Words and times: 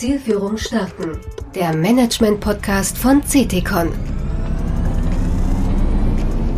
Zielführung 0.00 0.56
starten. 0.56 1.18
Der 1.54 1.76
Management-Podcast 1.76 2.96
von 2.96 3.20
CTCon. 3.20 3.90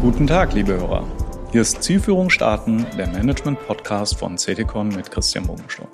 Guten 0.01 0.29
Tag, 0.29 0.53
liebe 0.53 0.75
Hörer. 0.75 1.05
Hier 1.51 1.63
ist 1.63 1.83
Zielführung 1.83 2.31
starten, 2.31 2.87
der 2.97 3.09
Management-Podcast 3.09 4.17
von 4.17 4.37
CTCon 4.37 4.91
mit 4.91 5.11
Christian 5.11 5.45
Bogenstock. 5.45 5.91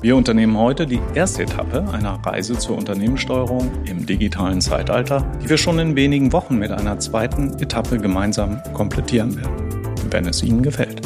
Wir 0.00 0.16
unternehmen 0.16 0.56
heute 0.56 0.86
die 0.86 1.02
erste 1.12 1.42
Etappe 1.42 1.86
einer 1.92 2.14
Reise 2.24 2.56
zur 2.56 2.78
Unternehmenssteuerung 2.78 3.70
im 3.84 4.06
digitalen 4.06 4.62
Zeitalter, 4.62 5.30
die 5.44 5.50
wir 5.50 5.58
schon 5.58 5.78
in 5.78 5.96
wenigen 5.96 6.32
Wochen 6.32 6.56
mit 6.56 6.70
einer 6.70 6.98
zweiten 6.98 7.58
Etappe 7.60 7.98
gemeinsam 7.98 8.58
komplettieren 8.72 9.36
werden, 9.36 9.92
wenn 10.08 10.24
es 10.24 10.42
Ihnen 10.42 10.62
gefällt. 10.62 11.02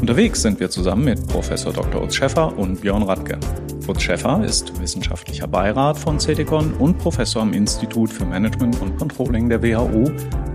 Unterwegs 0.00 0.42
sind 0.42 0.60
wir 0.60 0.70
zusammen 0.70 1.06
mit 1.06 1.26
Professor 1.26 1.72
Dr. 1.72 2.00
Utz 2.00 2.14
Schäffer 2.14 2.56
und 2.56 2.80
Björn 2.80 3.02
Radke. 3.02 3.40
Utz 3.86 4.00
Schäffer 4.00 4.42
ist 4.42 4.80
wissenschaftlicher 4.80 5.46
Beirat 5.46 5.98
von 5.98 6.18
CETICON 6.18 6.72
und 6.74 6.96
Professor 6.98 7.42
am 7.42 7.52
Institut 7.52 8.10
für 8.10 8.24
Management 8.24 8.80
und 8.80 8.96
Controlling 8.96 9.48
der 9.50 9.62
WHO, 9.62 10.10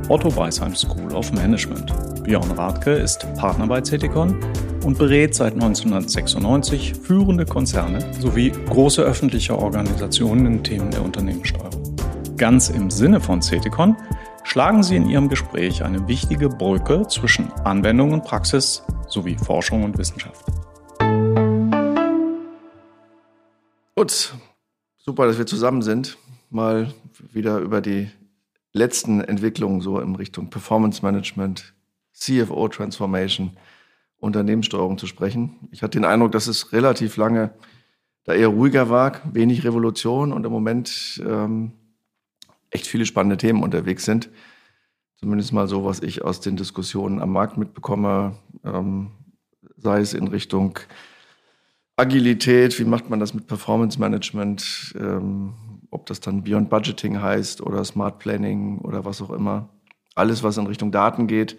Otto 0.10 0.30
Beisheim 0.30 0.74
School 0.74 1.14
of 1.14 1.32
Management. 1.34 1.94
Björn 2.24 2.50
Radke 2.52 2.92
ist 2.92 3.28
Partner 3.36 3.68
bei 3.68 3.82
CETICON 3.82 4.36
und 4.84 4.98
berät 4.98 5.36
seit 5.36 5.54
1996 5.54 6.94
führende 6.96 7.46
Konzerne 7.46 8.00
sowie 8.20 8.52
große 8.68 9.04
öffentliche 9.04 9.58
Organisationen 9.58 10.48
in 10.48 10.64
Themen 10.64 10.90
der 10.90 11.04
Unternehmenssteuerung. 11.04 11.96
Ganz 12.36 12.70
im 12.70 12.90
Sinne 12.90 13.20
von 13.20 13.44
CETICON 13.44 13.96
schlagen 14.44 14.82
Sie 14.82 14.96
in 14.96 15.08
Ihrem 15.08 15.30
Gespräch 15.30 15.84
eine 15.84 16.08
wichtige 16.08 16.50
Brücke 16.50 17.06
zwischen 17.08 17.52
Anwendung 17.64 18.14
und 18.14 18.24
Praxis 18.24 18.84
sowie 19.08 19.38
Forschung 19.38 19.84
und 19.84 20.00
Wissenschaft. 20.00 20.49
Gut, 24.00 24.34
super, 24.98 25.28
dass 25.28 25.38
wir 25.40 25.46
zusammen 25.46 25.82
sind. 25.82 26.18
Mal 26.50 26.94
wieder 27.34 27.58
über 27.58 27.82
die 27.82 28.10
letzten 28.72 29.20
Entwicklungen 29.20 29.82
so 29.82 30.00
in 30.00 30.16
Richtung 30.16 30.50
Performance 30.50 31.04
Management, 31.04 31.74
CFO 32.14 32.70
Transformation, 32.70 33.58
Unternehmenssteuerung 34.16 34.98
zu 34.98 35.06
sprechen. 35.06 35.68
Ich 35.72 35.84
hatte 35.84 35.98
den 35.98 36.06
Eindruck, 36.06 36.32
dass 36.32 36.48
es 36.48 36.72
relativ 36.72 37.18
lange 37.18 37.54
da 38.24 38.34
eher 38.34 38.48
ruhiger 38.48 38.90
war, 38.90 39.20
wenig 39.34 39.66
Revolution 39.66 40.32
und 40.32 40.46
im 40.46 40.52
Moment 40.54 41.22
ähm, 41.28 41.74
echt 42.70 42.88
viele 42.88 43.06
spannende 43.06 43.36
Themen 43.36 43.64
unterwegs 43.64 44.06
sind. 44.06 44.30
Zumindest 45.18 45.52
mal 45.52 45.68
so, 45.68 45.84
was 45.84 46.02
ich 46.02 46.22
aus 46.22 46.40
den 46.40 46.56
Diskussionen 46.56 47.20
am 47.22 47.34
Markt 47.34 47.58
mitbekomme, 47.58 48.38
ähm, 48.64 49.12
sei 49.76 50.00
es 50.00 50.14
in 50.14 50.30
Richtung 50.30 50.80
Agilität, 52.00 52.80
wie 52.80 52.86
macht 52.86 53.10
man 53.10 53.20
das 53.20 53.34
mit 53.34 53.48
Performance 53.48 54.00
Management, 54.00 54.96
ähm, 54.98 55.54
ob 55.92 56.06
das 56.06 56.22
dann 56.22 56.44
Beyond 56.44 56.70
Budgeting 56.70 57.22
heißt 57.22 57.62
oder 57.62 57.84
Smart 57.84 58.20
Planning 58.20 58.80
oder 58.80 59.04
was 59.04 59.22
auch 59.22 59.32
immer. 59.32 59.68
Alles, 60.16 60.42
was 60.42 60.58
in 60.58 60.66
Richtung 60.66 60.94
Daten 60.94 61.28
geht, 61.28 61.58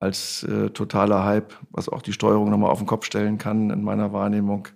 als 0.00 0.42
äh, 0.42 0.68
totaler 0.68 1.24
Hype, 1.24 1.54
was 1.70 1.88
auch 1.88 2.02
die 2.02 2.12
Steuerung 2.12 2.50
nochmal 2.50 2.70
auf 2.70 2.78
den 2.78 2.86
Kopf 2.86 3.06
stellen 3.06 3.38
kann 3.38 3.70
in 3.70 3.82
meiner 3.82 4.12
Wahrnehmung. 4.12 4.68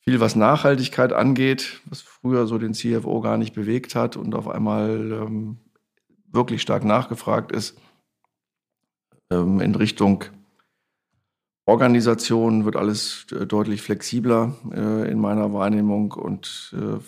Viel, 0.00 0.20
was 0.20 0.36
Nachhaltigkeit 0.36 1.14
angeht, 1.14 1.80
was 1.86 2.02
früher 2.02 2.46
so 2.46 2.58
den 2.58 2.74
CFO 2.74 3.22
gar 3.22 3.38
nicht 3.38 3.54
bewegt 3.54 3.94
hat 3.94 4.16
und 4.16 4.34
auf 4.34 4.48
einmal 4.48 5.12
ähm, 5.12 5.58
wirklich 6.30 6.60
stark 6.60 6.84
nachgefragt 6.84 7.52
ist. 7.52 7.80
Ähm, 9.30 9.60
in 9.60 9.74
Richtung 9.74 10.24
Organisation 11.66 12.64
wird 12.64 12.76
alles 12.76 13.26
äh, 13.32 13.44
deutlich 13.44 13.82
flexibler 13.82 14.54
äh, 14.72 15.10
in 15.10 15.18
meiner 15.18 15.52
Wahrnehmung 15.52 16.12
und 16.12 16.74
äh, 16.74 17.00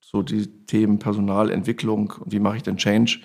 so 0.00 0.22
die 0.22 0.46
Themen 0.66 0.98
Personalentwicklung 0.98 2.12
und 2.18 2.32
wie 2.32 2.40
mache 2.40 2.56
ich 2.56 2.62
den 2.62 2.78
Change 2.78 3.20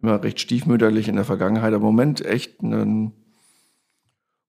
immer 0.00 0.22
recht 0.22 0.40
stiefmütterlich 0.40 1.08
in 1.08 1.16
der 1.16 1.24
Vergangenheit. 1.24 1.72
Im 1.72 1.82
Moment 1.82 2.24
echt 2.24 2.62
eine 2.62 3.12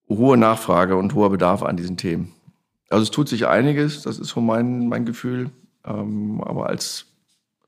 hohe 0.07 0.37
Nachfrage 0.37 0.95
und 0.95 1.15
hoher 1.15 1.29
Bedarf 1.29 1.63
an 1.63 1.77
diesen 1.77 1.97
Themen. 1.97 2.33
Also 2.89 3.03
es 3.03 3.11
tut 3.11 3.29
sich 3.29 3.47
einiges, 3.47 4.01
das 4.01 4.19
ist 4.19 4.29
so 4.29 4.41
mein, 4.41 4.87
mein 4.89 5.05
Gefühl. 5.05 5.51
Ähm, 5.85 6.41
aber 6.43 6.67
als 6.67 7.05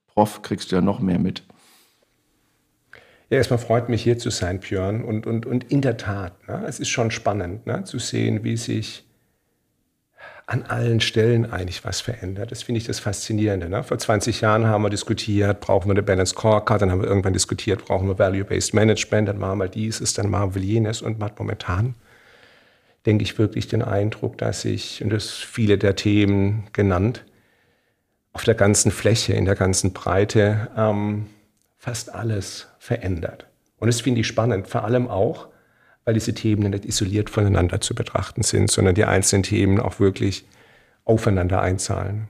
Prof 0.08 0.42
kriegst 0.42 0.72
du 0.72 0.76
ja 0.76 0.82
noch 0.82 1.00
mehr 1.00 1.20
mit. 1.20 1.44
Ja, 3.32 3.38
erstmal 3.38 3.60
freut 3.60 3.88
mich 3.88 4.04
hier 4.04 4.18
zu 4.18 4.30
sein, 4.30 4.60
Björn. 4.60 5.06
Und, 5.06 5.26
und, 5.26 5.46
und 5.46 5.72
in 5.72 5.80
der 5.80 5.96
Tat, 5.96 6.34
ne, 6.50 6.66
es 6.68 6.82
ist 6.82 6.90
schon 6.90 7.12
spannend 7.12 7.66
ne, 7.66 7.86
zu 7.86 7.98
sehen, 7.98 8.44
wie 8.44 8.58
sich 8.58 9.06
an 10.48 10.64
allen 10.64 11.00
Stellen 11.00 11.50
eigentlich 11.50 11.86
was 11.86 12.02
verändert. 12.02 12.52
Das 12.52 12.64
finde 12.64 12.80
ich 12.80 12.88
das 12.88 13.00
Faszinierende. 13.00 13.70
Ne? 13.70 13.86
Vor 13.86 13.98
20 13.98 14.42
Jahren 14.42 14.68
haben 14.68 14.82
wir 14.82 14.90
diskutiert, 14.90 15.62
brauchen 15.62 15.88
wir 15.88 15.94
eine 15.94 16.04
Balance 16.04 16.32
Scorecard, 16.32 16.82
dann 16.82 16.92
haben 16.92 17.02
wir 17.02 17.08
irgendwann 17.08 17.32
diskutiert, 17.32 17.86
brauchen 17.86 18.10
wir 18.10 18.20
Value-Based 18.20 18.74
Management, 18.74 19.30
dann 19.30 19.40
machen 19.40 19.60
wir 19.60 19.70
dieses, 19.70 20.14
dann 20.14 20.30
machen 20.30 20.54
wir 20.54 20.62
jenes 20.62 21.02
und 21.02 21.18
man 21.18 21.30
hat 21.30 21.40
momentan, 21.40 21.96
denke 23.06 23.24
ich, 23.24 23.40
wirklich 23.40 23.70
den 23.70 23.82
Eindruck, 23.82 24.38
dass 24.40 24.64
sich, 24.64 25.02
und 25.02 25.10
das 25.10 25.30
viele 25.30 25.78
der 25.78 25.96
Themen 25.96 26.66
genannt, 26.74 27.24
auf 28.34 28.44
der 28.44 28.56
ganzen 28.56 28.92
Fläche, 28.92 29.32
in 29.32 29.46
der 29.46 29.56
ganzen 29.56 29.94
Breite 29.94 30.70
ähm, 30.76 31.28
fast 31.78 32.14
alles 32.14 32.68
verändert. 32.82 33.46
Und 33.78 33.90
das 33.90 34.02
finde 34.02 34.22
ich 34.22 34.28
spannend, 34.28 34.68
vor 34.68 34.84
allem 34.84 35.08
auch, 35.08 35.50
weil 36.04 36.16
diese 36.16 36.34
Themen 36.34 36.72
nicht 36.72 36.84
isoliert 36.84 37.30
voneinander 37.30 37.80
zu 37.80 37.94
betrachten 37.94 38.42
sind, 38.42 38.72
sondern 38.72 38.96
die 38.96 39.06
einzelnen 39.06 39.44
Themen 39.44 39.80
auch 39.80 40.00
wirklich 40.00 40.46
aufeinander 41.06 41.62
einzahlen. 41.62 42.28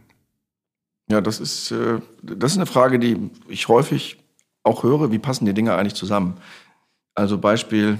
Ja, 1.09 1.21
das 1.21 1.39
ist, 1.39 1.71
äh, 1.71 1.99
das 2.21 2.51
ist 2.51 2.57
eine 2.57 2.65
Frage, 2.65 2.99
die 2.99 3.31
ich 3.47 3.69
häufig 3.69 4.17
auch 4.63 4.83
höre. 4.83 5.09
Wie 5.13 5.19
passen 5.19 5.45
die 5.45 5.53
Dinge 5.53 5.73
eigentlich 5.73 5.95
zusammen? 5.95 6.35
Also 7.15 7.37
Beispiel, 7.37 7.97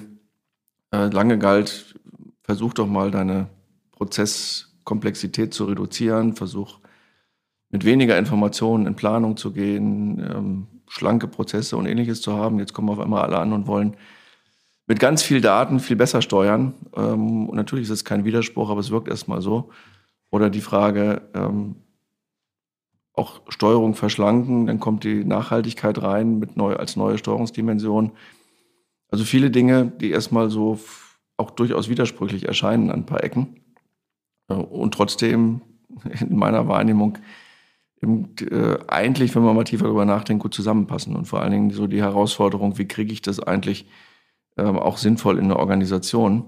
äh, 0.92 1.08
lange 1.08 1.40
galt, 1.40 1.96
versuch 2.44 2.74
doch 2.74 2.88
mal 2.88 3.12
deine 3.12 3.48
Prozesskomplexität 3.94 5.54
zu 5.54 5.64
reduzieren, 5.64 6.36
versuch 6.36 6.80
mit 7.70 7.86
weniger 7.86 8.18
Informationen 8.18 8.88
in 8.88 8.96
Planung 8.96 9.38
zu 9.38 9.54
gehen, 9.54 10.20
ähm, 10.20 10.68
schlanke 10.92 11.28
Prozesse 11.28 11.78
und 11.78 11.86
ähnliches 11.86 12.22
zu 12.22 12.34
haben. 12.34 12.60
Jetzt 12.60 12.74
kommen 12.74 12.90
auf 12.90 13.00
einmal 13.00 13.24
alle 13.24 13.38
an 13.38 13.54
und 13.54 13.66
wollen 13.66 13.96
mit 14.88 15.00
ganz 15.00 15.24
viel 15.24 15.40
Daten 15.40 15.80
viel 15.80 15.96
besser 15.96 16.22
steuern. 16.22 16.74
Ähm, 16.96 17.48
und 17.48 17.56
natürlich 17.56 17.84
ist 17.84 17.92
es 17.92 18.06
kein 18.06 18.26
Widerspruch, 18.26 18.70
aber 18.70 18.82
es 18.82 18.92
wirkt 18.92 19.08
erstmal 19.08 19.42
so. 19.42 19.70
Oder 20.32 20.50
die 20.50 20.60
Frage, 20.60 21.22
ähm, 21.34 21.78
auch 23.14 23.42
Steuerung 23.48 23.96
verschlanken, 23.96 24.68
dann 24.68 24.82
kommt 24.82 25.06
die 25.06 25.24
Nachhaltigkeit 25.24 26.02
rein 26.02 26.40
mit 26.40 26.58
neu, 26.58 26.76
als 26.76 26.98
neue 26.98 27.18
Steuerungsdimension. 27.18 28.12
Also 29.10 29.24
viele 29.24 29.50
Dinge, 29.50 29.86
die 29.86 30.12
erstmal 30.12 30.50
so 30.50 30.78
auch 31.38 31.52
durchaus 31.52 31.88
widersprüchlich 31.88 32.48
erscheinen 32.48 32.90
an 32.90 33.02
ein 33.02 33.06
paar 33.06 33.24
Ecken. 33.24 33.62
Äh, 34.50 34.56
und 34.56 34.94
trotzdem 34.94 35.62
in 36.20 36.36
meiner 36.36 36.68
Wahrnehmung 36.68 37.18
äh, 38.02 38.78
eigentlich, 38.88 39.36
wenn 39.36 39.44
man 39.44 39.56
mal 39.56 39.64
tiefer 39.64 39.86
darüber 39.86 40.06
nachdenkt, 40.06 40.42
gut 40.42 40.54
zusammenpassen. 40.54 41.16
Und 41.16 41.26
vor 41.26 41.42
allen 41.42 41.52
Dingen 41.52 41.72
so 41.72 41.88
die 41.88 42.02
Herausforderung, 42.02 42.78
wie 42.78 42.88
kriege 42.88 43.14
ich 43.14 43.22
das 43.22 43.40
eigentlich 43.40 43.88
ähm, 44.58 44.80
auch 44.80 44.98
sinnvoll 44.98 45.38
in 45.38 45.46
eine 45.46 45.58
Organisation, 45.58 46.46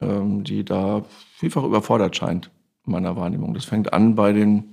ähm, 0.00 0.44
die 0.44 0.64
da 0.64 1.04
vielfach 1.36 1.64
überfordert 1.64 2.16
scheint, 2.16 2.50
in 2.86 2.92
meiner 2.92 3.16
Wahrnehmung. 3.16 3.54
Das 3.54 3.64
fängt 3.64 3.92
an 3.92 4.14
bei 4.14 4.32
den 4.32 4.72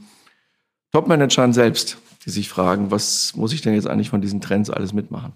Top-Managern 0.91 1.53
selbst, 1.53 1.97
die 2.25 2.31
sich 2.31 2.49
fragen, 2.49 2.89
was 2.91 3.35
muss 3.35 3.53
ich 3.53 3.61
denn 3.61 3.75
jetzt 3.75 3.87
eigentlich 3.87 4.09
von 4.09 4.21
diesen 4.21 4.41
Trends 4.41 4.69
alles 4.69 4.93
mitmachen? 4.93 5.33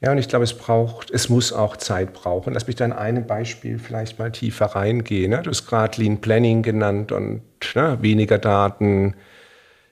Ja, 0.00 0.12
und 0.12 0.18
ich 0.18 0.28
glaube, 0.28 0.44
es 0.44 0.56
braucht, 0.56 1.10
es 1.10 1.28
muss 1.28 1.52
auch 1.52 1.76
Zeit 1.76 2.14
brauchen. 2.14 2.54
Lass 2.54 2.68
mich 2.68 2.76
da 2.76 2.84
in 2.84 2.92
einem 2.92 3.26
Beispiel 3.26 3.78
vielleicht 3.78 4.18
mal 4.18 4.30
tiefer 4.30 4.66
reingehen. 4.66 5.32
Ne? 5.32 5.42
Du 5.42 5.50
hast 5.50 5.66
gerade 5.66 6.00
Lean 6.00 6.20
Planning 6.20 6.62
genannt 6.62 7.10
und 7.10 7.42
ne, 7.74 7.98
weniger 8.00 8.38
Daten, 8.38 9.14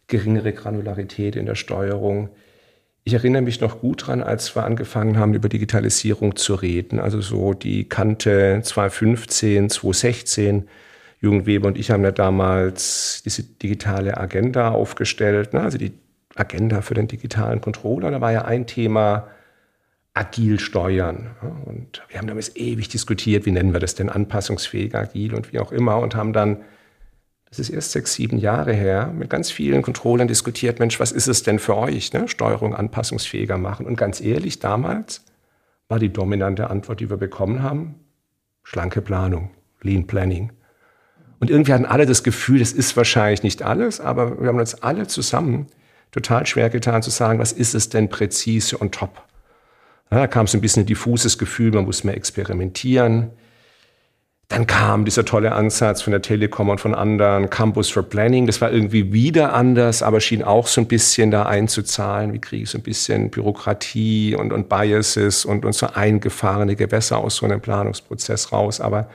geringere 0.07 0.53
Granularität 0.53 1.37
in 1.37 1.47
der 1.47 1.55
Steuerung. 1.55 2.31
Ich 3.05 3.15
erinnere 3.15 3.43
mich 3.43 3.61
noch 3.61 3.81
gut 3.81 4.07
dran, 4.07 4.23
als 4.23 4.57
wir 4.57 4.65
angefangen 4.65 5.17
haben, 5.17 5.35
über 5.35 5.49
Digitalisierung 5.49 6.37
zu 6.37 6.55
reden. 6.55 6.99
Also 6.99 7.21
so 7.21 7.55
die 7.55 7.89
Kante 7.89 8.61
2015, 8.63 9.71
2016. 9.71 10.69
Jürgen 11.21 11.47
Weber 11.47 11.69
und 11.69 11.79
ich 11.79 11.91
haben 11.91 12.05
ja 12.05 12.13
damals 12.13 13.23
diese 13.25 13.43
digitale 13.43 14.19
Agenda 14.19 14.73
aufgestellt, 14.73 15.55
ne? 15.55 15.63
also 15.63 15.79
die 15.79 15.93
Agenda 16.35 16.83
für 16.83 16.93
den 16.93 17.09
digitalen 17.09 17.63
Controller. 17.63 18.11
Da 18.11 18.21
war 18.21 18.33
ja 18.33 18.45
ein 18.45 18.67
Thema 18.67 19.29
agil 20.13 20.59
steuern. 20.59 21.31
Und 21.65 22.03
wir 22.09 22.19
haben 22.19 22.27
damals 22.27 22.55
ewig 22.57 22.89
diskutiert, 22.89 23.47
wie 23.47 23.53
nennen 23.53 23.73
wir 23.73 23.81
das 23.81 23.95
denn, 23.95 24.09
anpassungsfähig, 24.09 24.95
agil 24.95 25.35
und 25.35 25.53
wie 25.53 25.59
auch 25.59 25.73
immer 25.73 25.99
und 25.99 26.15
haben 26.15 26.33
dann 26.33 26.63
das 27.49 27.59
ist 27.59 27.71
erst 27.71 27.93
sechs, 27.93 28.15
sieben 28.15 28.39
Jahre 28.39 28.73
her, 28.73 29.13
mit 29.15 29.31
ganz 29.31 29.51
vielen 29.51 29.83
Controllern 29.83 30.29
diskutiert, 30.29 30.79
Mensch, 30.79 30.99
was 30.99 31.13
ist 31.13 31.29
es 31.29 31.43
denn 31.43 31.59
für 31.59 31.77
euch, 31.77 32.13
ne? 32.13 32.29
Steuerung 32.29 32.75
anpassungsfähiger 32.75 33.57
machen. 33.57 33.87
Und 33.87 33.97
ganz 33.97 34.21
ehrlich, 34.21 34.59
damals 34.59 35.25
war 35.89 35.99
die 35.99 36.13
dominante 36.13 36.69
Antwort, 36.69 37.01
die 37.01 37.09
wir 37.09 37.17
bekommen 37.17 37.63
haben, 37.63 37.95
schlanke 38.65 39.01
Planung, 39.01 39.51
Lean 39.81 40.07
Planning. 40.07 40.53
Und 41.39 41.51
irgendwie 41.51 41.73
hatten 41.73 41.87
alle 41.87 42.07
das 42.07 42.23
Gefühl, 42.23 42.59
das 42.59 42.73
ist 42.73 42.97
wahrscheinlich 42.97 43.43
nicht 43.43 43.63
alles, 43.63 44.01
aber 44.01 44.41
wir 44.41 44.49
haben 44.49 44.59
uns 44.59 44.83
alle 44.83 45.07
zusammen 45.07 45.67
total 46.11 46.47
schwer 46.47 46.71
getan 46.71 47.03
zu 47.03 47.11
sagen, 47.11 47.39
was 47.39 47.53
ist 47.53 47.75
es 47.75 47.89
denn 47.91 48.09
präzise 48.09 48.81
on 48.81 48.91
top? 48.91 49.23
Da 50.11 50.27
kam 50.27 50.47
so 50.47 50.57
ein 50.57 50.61
bisschen 50.61 50.85
ein 50.85 50.87
diffuses 50.87 51.37
Gefühl, 51.37 51.73
man 51.73 51.85
muss 51.85 52.05
mehr 52.05 52.17
experimentieren. 52.17 53.33
Dann 54.49 54.69
kam 54.69 55.05
dieser 55.05 55.25
tolle 55.25 55.53
Ansatz 55.53 56.03
von 56.03 56.13
der 56.13 56.23
Telekom 56.23 56.69
und 56.69 56.81
von 56.81 56.95
anderen, 56.95 57.51
Campus 57.51 57.91
for 57.91 58.05
Planning. 58.05 58.47
Das 58.47 58.61
war 58.61 58.71
irgendwie 58.71 59.13
wieder 59.13 59.53
anders, 59.55 60.05
aber 60.05 60.21
schien 60.21 60.45
auch 60.45 60.69
so 60.69 60.81
ein 60.81 60.87
bisschen 60.87 61.33
da 61.33 61.47
einzuzahlen. 61.47 62.33
Wie 62.33 62.39
kriege 62.39 62.63
ich 62.63 62.71
so 62.71 62.79
ein 62.79 62.83
bisschen 62.83 63.31
Bürokratie 63.31 64.37
und, 64.37 64.53
und 64.53 64.69
Biases 64.69 65.45
und, 65.45 65.65
und 65.65 65.75
so 65.75 65.89
eingefahrene 65.89 66.77
Gewässer 66.77 67.19
aus 67.19 67.37
so 67.37 67.47
einem 67.47 67.61
Planungsprozess 67.61 68.53
raus. 68.53 68.81
Aber 68.81 69.09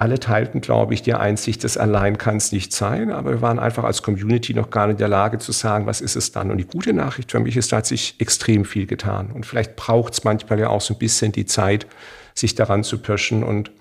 alle 0.00 0.20
teilten, 0.20 0.60
glaube 0.60 0.94
ich, 0.94 1.02
die 1.02 1.14
Einsicht, 1.14 1.64
das 1.64 1.76
allein 1.76 2.18
kann 2.18 2.36
es 2.36 2.52
nicht 2.52 2.72
sein. 2.72 3.10
Aber 3.10 3.30
wir 3.32 3.42
waren 3.42 3.58
einfach 3.58 3.82
als 3.82 4.00
Community 4.04 4.54
noch 4.54 4.70
gar 4.70 4.86
nicht 4.86 4.94
in 4.94 4.98
der 4.98 5.08
Lage 5.08 5.38
zu 5.38 5.50
sagen, 5.50 5.86
was 5.86 6.00
ist 6.00 6.14
es 6.14 6.30
dann. 6.30 6.52
Und 6.52 6.58
die 6.58 6.66
gute 6.66 6.92
Nachricht 6.92 7.32
für 7.32 7.40
mich 7.40 7.56
ist, 7.56 7.72
da 7.72 7.78
hat 7.78 7.86
sich 7.86 8.14
extrem 8.20 8.64
viel 8.64 8.86
getan. 8.86 9.32
Und 9.32 9.44
vielleicht 9.44 9.74
braucht 9.74 10.12
es 10.12 10.22
manchmal 10.22 10.60
ja 10.60 10.68
auch 10.68 10.80
so 10.80 10.94
ein 10.94 10.98
bisschen 10.98 11.32
die 11.32 11.46
Zeit, 11.46 11.88
sich 12.32 12.54
daran 12.54 12.84
zu 12.84 12.98
pirschen 12.98 13.42
und 13.42 13.72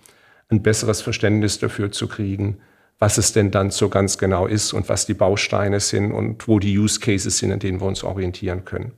ein 0.50 0.64
besseres 0.64 1.04
Verständnis 1.04 1.60
dafür 1.60 1.92
zu 1.92 2.08
kriegen, 2.08 2.58
was 2.98 3.20
es 3.20 3.32
denn 3.32 3.52
dann 3.52 3.70
so 3.70 3.88
ganz 3.88 4.18
genau 4.18 4.48
ist 4.48 4.74
und 4.74 4.90
was 4.90 5.06
die 5.06 5.14
Bausteine 5.14 5.80
sind 5.80 6.12
und 6.12 6.48
wo 6.48 6.58
die 6.58 6.80
Use 6.80 7.00
Cases 7.00 7.38
sind, 7.38 7.52
an 7.52 7.60
denen 7.60 7.80
wir 7.80 7.86
uns 7.86 8.04
orientieren 8.04 8.66
können. 8.66 8.94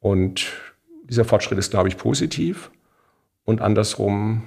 Und 0.00 0.44
dieser 1.04 1.24
Fortschritt 1.24 1.58
ist, 1.58 1.70
glaube 1.70 1.88
ich, 1.88 1.96
positiv. 1.96 2.70
Und 3.44 3.62
andersrum 3.62 4.42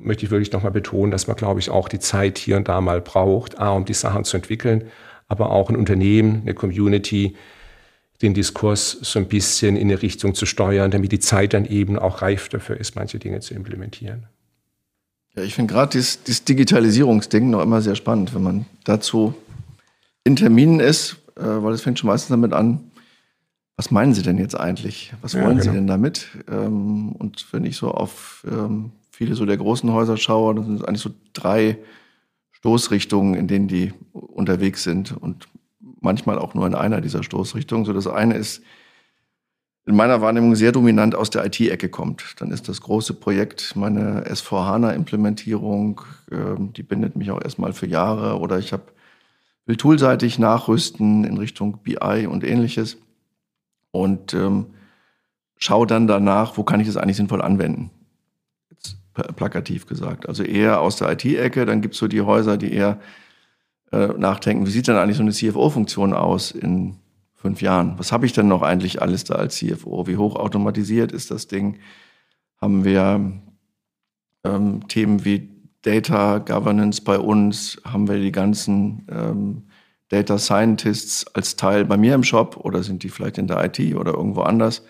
möchte 0.00 0.24
ich 0.24 0.30
wirklich 0.30 0.52
nochmal 0.52 0.72
betonen, 0.72 1.10
dass 1.10 1.26
man, 1.26 1.36
glaube 1.36 1.60
ich, 1.60 1.70
auch 1.70 1.88
die 1.88 1.98
Zeit 1.98 2.38
hier 2.38 2.56
und 2.56 2.68
da 2.68 2.80
mal 2.80 3.00
braucht, 3.00 3.58
A, 3.58 3.70
um 3.70 3.84
die 3.84 3.94
Sachen 3.94 4.24
zu 4.24 4.36
entwickeln, 4.36 4.84
aber 5.28 5.50
auch 5.50 5.70
ein 5.70 5.76
Unternehmen, 5.76 6.42
eine 6.42 6.54
Community, 6.54 7.36
den 8.22 8.34
Diskurs 8.34 8.98
so 9.00 9.18
ein 9.18 9.28
bisschen 9.28 9.76
in 9.76 9.88
eine 9.88 10.02
Richtung 10.02 10.34
zu 10.34 10.46
steuern, 10.46 10.90
damit 10.90 11.12
die 11.12 11.20
Zeit 11.20 11.54
dann 11.54 11.64
eben 11.66 11.98
auch 11.98 12.22
reif 12.22 12.48
dafür 12.48 12.78
ist, 12.78 12.96
manche 12.96 13.18
Dinge 13.18 13.40
zu 13.40 13.54
implementieren. 13.54 14.26
Ja, 15.36 15.42
ich 15.44 15.54
finde 15.54 15.72
gerade 15.72 15.92
dieses, 15.92 16.22
dieses 16.24 16.44
Digitalisierungsding 16.44 17.50
noch 17.50 17.62
immer 17.62 17.80
sehr 17.80 17.94
spannend, 17.94 18.34
wenn 18.34 18.42
man 18.42 18.66
dazu 18.84 19.34
in 20.24 20.34
Terminen 20.34 20.80
ist, 20.80 21.16
äh, 21.36 21.42
weil 21.42 21.72
es 21.72 21.82
fängt 21.82 21.98
schon 21.98 22.08
meistens 22.08 22.30
damit 22.30 22.52
an, 22.52 22.90
was 23.76 23.92
meinen 23.92 24.12
Sie 24.12 24.22
denn 24.22 24.38
jetzt 24.38 24.58
eigentlich? 24.58 25.12
Was 25.22 25.34
wollen 25.34 25.44
ja, 25.44 25.50
genau. 25.50 25.62
Sie 25.62 25.70
denn 25.70 25.86
damit? 25.86 26.26
Ähm, 26.50 27.12
und 27.12 27.46
wenn 27.52 27.64
ich 27.64 27.76
so 27.76 27.92
auf 27.92 28.44
ähm, 28.50 28.90
viele 29.18 29.34
so 29.34 29.44
der 29.46 29.56
großen 29.56 29.92
Häuser 29.92 30.16
schaue, 30.16 30.54
dann 30.54 30.64
sind 30.64 30.86
eigentlich 30.86 31.02
so 31.02 31.10
drei 31.32 31.76
Stoßrichtungen, 32.52 33.34
in 33.34 33.48
denen 33.48 33.66
die 33.66 33.92
unterwegs 34.12 34.84
sind. 34.84 35.10
Und 35.10 35.48
manchmal 36.00 36.38
auch 36.38 36.54
nur 36.54 36.68
in 36.68 36.76
einer 36.76 37.00
dieser 37.00 37.24
Stoßrichtungen. 37.24 37.84
So 37.84 37.92
das 37.92 38.06
eine 38.06 38.36
ist 38.36 38.62
in 39.86 39.96
meiner 39.96 40.20
Wahrnehmung 40.20 40.54
sehr 40.54 40.70
dominant 40.70 41.16
aus 41.16 41.30
der 41.30 41.44
IT-Ecke 41.46 41.88
kommt. 41.88 42.36
Dann 42.38 42.52
ist 42.52 42.68
das 42.68 42.80
große 42.80 43.14
Projekt 43.14 43.74
meine 43.74 44.24
S4HANA-Implementierung, 44.28 46.00
ähm, 46.30 46.72
die 46.74 46.84
bindet 46.84 47.16
mich 47.16 47.32
auch 47.32 47.42
erstmal 47.42 47.72
für 47.72 47.88
Jahre. 47.88 48.38
Oder 48.38 48.60
ich 48.60 48.72
habe 48.72 48.84
will 49.66 49.76
toolseitig 49.76 50.38
nachrüsten 50.38 51.24
in 51.24 51.38
Richtung 51.38 51.78
BI 51.82 52.28
und 52.28 52.44
ähnliches. 52.44 52.98
Und 53.90 54.32
ähm, 54.32 54.66
schaue 55.56 55.88
dann 55.88 56.06
danach, 56.06 56.56
wo 56.56 56.62
kann 56.62 56.78
ich 56.78 56.86
das 56.86 56.96
eigentlich 56.96 57.16
sinnvoll 57.16 57.42
anwenden. 57.42 57.90
Plakativ 59.22 59.86
gesagt. 59.86 60.28
Also 60.28 60.42
eher 60.42 60.80
aus 60.80 60.96
der 60.96 61.12
IT-Ecke, 61.12 61.66
dann 61.66 61.80
gibt 61.80 61.94
es 61.94 62.00
so 62.00 62.08
die 62.08 62.22
Häuser, 62.22 62.56
die 62.56 62.72
eher 62.72 62.98
äh, 63.92 64.08
nachdenken, 64.08 64.66
wie 64.66 64.70
sieht 64.70 64.88
denn 64.88 64.96
eigentlich 64.96 65.16
so 65.16 65.22
eine 65.22 65.32
CFO-Funktion 65.32 66.12
aus 66.12 66.50
in 66.50 66.96
fünf 67.34 67.62
Jahren? 67.62 67.98
Was 67.98 68.12
habe 68.12 68.26
ich 68.26 68.32
denn 68.32 68.48
noch 68.48 68.62
eigentlich 68.62 69.00
alles 69.00 69.24
da 69.24 69.36
als 69.36 69.56
CFO? 69.56 70.06
Wie 70.06 70.16
hoch 70.16 70.36
automatisiert 70.36 71.12
ist 71.12 71.30
das 71.30 71.46
Ding? 71.46 71.78
Haben 72.60 72.84
wir 72.84 73.32
ähm, 74.44 74.88
Themen 74.88 75.24
wie 75.24 75.48
Data 75.82 76.38
Governance 76.38 77.00
bei 77.02 77.18
uns? 77.18 77.80
Haben 77.84 78.08
wir 78.08 78.18
die 78.20 78.32
ganzen 78.32 79.06
ähm, 79.10 79.62
Data 80.08 80.38
Scientists 80.38 81.26
als 81.34 81.56
Teil 81.56 81.84
bei 81.84 81.96
mir 81.96 82.14
im 82.14 82.24
Shop 82.24 82.56
oder 82.56 82.82
sind 82.82 83.02
die 83.02 83.08
vielleicht 83.08 83.38
in 83.38 83.46
der 83.46 83.64
IT 83.64 83.94
oder 83.94 84.14
irgendwo 84.14 84.42
anders? 84.42 84.82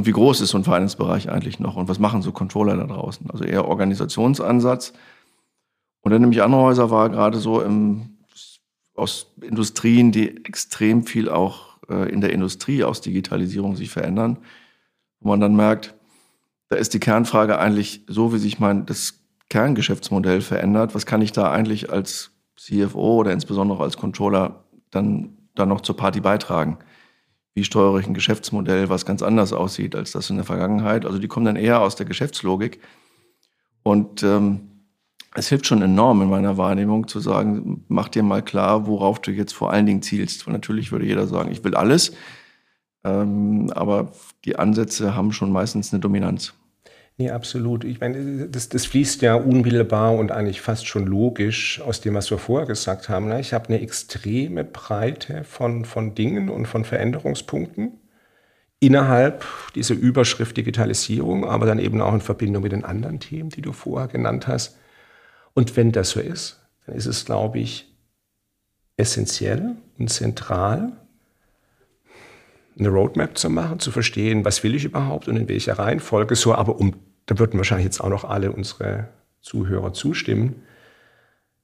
Und 0.00 0.06
wie 0.06 0.12
groß 0.12 0.40
ist 0.40 0.48
so 0.48 0.56
ein 0.56 0.64
Finance-Bereich 0.64 1.28
eigentlich 1.28 1.60
noch? 1.60 1.76
Und 1.76 1.90
was 1.90 1.98
machen 1.98 2.22
so 2.22 2.32
Controller 2.32 2.74
da 2.74 2.84
draußen? 2.84 3.30
Also 3.30 3.44
eher 3.44 3.68
Organisationsansatz 3.68 4.94
und 6.00 6.10
dann 6.10 6.22
nämlich 6.22 6.42
andere 6.42 6.62
Häuser 6.62 6.90
war 6.90 7.10
gerade 7.10 7.36
so 7.36 7.60
im, 7.60 8.16
aus 8.94 9.26
Industrien, 9.42 10.10
die 10.10 10.42
extrem 10.46 11.04
viel 11.04 11.28
auch 11.28 11.76
äh, 11.90 12.10
in 12.10 12.22
der 12.22 12.32
Industrie 12.32 12.82
aus 12.82 13.02
Digitalisierung 13.02 13.76
sich 13.76 13.90
verändern, 13.90 14.38
wo 15.20 15.28
man 15.28 15.40
dann 15.40 15.54
merkt, 15.54 15.94
da 16.70 16.76
ist 16.76 16.94
die 16.94 16.98
Kernfrage 16.98 17.58
eigentlich 17.58 18.00
so, 18.06 18.32
wie 18.32 18.38
sich 18.38 18.58
mein 18.58 18.86
das 18.86 19.20
Kerngeschäftsmodell 19.50 20.40
verändert. 20.40 20.94
Was 20.94 21.04
kann 21.04 21.20
ich 21.20 21.32
da 21.32 21.50
eigentlich 21.50 21.92
als 21.92 22.30
CFO 22.56 23.16
oder 23.16 23.32
insbesondere 23.32 23.82
als 23.82 23.98
Controller 23.98 24.64
dann, 24.90 25.36
dann 25.56 25.68
noch 25.68 25.82
zur 25.82 25.98
Party 25.98 26.22
beitragen? 26.22 26.78
Wie 27.54 27.64
steuere 27.64 27.98
ich 27.98 28.06
ein 28.06 28.14
Geschäftsmodell, 28.14 28.88
was 28.88 29.04
ganz 29.04 29.22
anders 29.22 29.52
aussieht 29.52 29.96
als 29.96 30.12
das 30.12 30.30
in 30.30 30.36
der 30.36 30.44
Vergangenheit? 30.44 31.04
Also 31.04 31.18
die 31.18 31.28
kommen 31.28 31.46
dann 31.46 31.56
eher 31.56 31.80
aus 31.80 31.96
der 31.96 32.06
Geschäftslogik. 32.06 32.80
Und 33.82 34.22
ähm, 34.22 34.70
es 35.34 35.48
hilft 35.48 35.66
schon 35.66 35.82
enorm 35.82 36.22
in 36.22 36.30
meiner 36.30 36.56
Wahrnehmung 36.56 37.08
zu 37.08 37.20
sagen, 37.20 37.84
mach 37.88 38.08
dir 38.08 38.22
mal 38.22 38.42
klar, 38.42 38.86
worauf 38.86 39.20
du 39.20 39.30
jetzt 39.30 39.52
vor 39.52 39.72
allen 39.72 39.86
Dingen 39.86 40.02
zielst. 40.02 40.46
Und 40.46 40.52
natürlich 40.52 40.92
würde 40.92 41.06
jeder 41.06 41.26
sagen, 41.26 41.52
ich 41.52 41.62
will 41.64 41.74
alles, 41.74 42.12
ähm, 43.04 43.70
aber 43.74 44.12
die 44.44 44.56
Ansätze 44.56 45.14
haben 45.14 45.32
schon 45.32 45.52
meistens 45.52 45.92
eine 45.92 46.00
Dominanz. 46.00 46.54
Nee, 47.20 47.30
absolut. 47.30 47.84
Ich 47.84 48.00
meine, 48.00 48.48
das, 48.48 48.70
das 48.70 48.86
fließt 48.86 49.20
ja 49.20 49.34
unmittelbar 49.34 50.14
und 50.14 50.32
eigentlich 50.32 50.62
fast 50.62 50.86
schon 50.86 51.04
logisch 51.04 51.78
aus 51.82 52.00
dem, 52.00 52.14
was 52.14 52.30
wir 52.30 52.38
vorher 52.38 52.66
gesagt 52.66 53.10
haben. 53.10 53.28
Ne? 53.28 53.38
Ich 53.40 53.52
habe 53.52 53.68
eine 53.68 53.82
extreme 53.82 54.64
Breite 54.64 55.44
von, 55.44 55.84
von 55.84 56.14
Dingen 56.14 56.48
und 56.48 56.64
von 56.64 56.86
Veränderungspunkten 56.86 58.00
innerhalb 58.78 59.44
dieser 59.74 59.96
Überschrift 59.96 60.56
Digitalisierung, 60.56 61.44
aber 61.44 61.66
dann 61.66 61.78
eben 61.78 62.00
auch 62.00 62.14
in 62.14 62.22
Verbindung 62.22 62.62
mit 62.62 62.72
den 62.72 62.86
anderen 62.86 63.20
Themen, 63.20 63.50
die 63.50 63.60
du 63.60 63.74
vorher 63.74 64.08
genannt 64.08 64.48
hast. 64.48 64.78
Und 65.52 65.76
wenn 65.76 65.92
das 65.92 66.08
so 66.08 66.20
ist, 66.20 66.66
dann 66.86 66.96
ist 66.96 67.04
es, 67.04 67.26
glaube 67.26 67.58
ich, 67.58 67.94
essentiell 68.96 69.76
und 69.98 70.08
zentral, 70.08 70.92
eine 72.78 72.88
Roadmap 72.88 73.36
zu 73.36 73.50
machen, 73.50 73.78
zu 73.78 73.90
verstehen, 73.90 74.44
was 74.46 74.64
will 74.64 74.74
ich 74.74 74.84
überhaupt 74.84 75.28
und 75.28 75.36
in 75.36 75.48
welcher 75.48 75.78
Reihenfolge 75.78 76.34
so, 76.34 76.54
aber 76.54 76.80
um, 76.80 76.94
da 77.30 77.38
würden 77.38 77.58
wahrscheinlich 77.58 77.84
jetzt 77.84 78.00
auch 78.00 78.08
noch 78.08 78.24
alle 78.24 78.50
unsere 78.50 79.08
Zuhörer 79.40 79.92
zustimmen. 79.92 80.64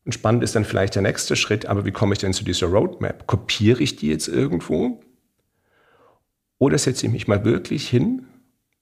Und 0.04 0.12
spannend 0.12 0.44
ist 0.44 0.54
dann 0.54 0.64
vielleicht 0.64 0.94
der 0.94 1.02
nächste 1.02 1.34
Schritt, 1.34 1.66
aber 1.66 1.84
wie 1.84 1.90
komme 1.90 2.12
ich 2.12 2.20
denn 2.20 2.32
zu 2.32 2.44
dieser 2.44 2.68
Roadmap? 2.68 3.26
Kopiere 3.26 3.82
ich 3.82 3.96
die 3.96 4.06
jetzt 4.06 4.28
irgendwo? 4.28 5.00
Oder 6.58 6.78
setze 6.78 7.06
ich 7.06 7.12
mich 7.12 7.26
mal 7.26 7.44
wirklich 7.44 7.88
hin 7.88 8.28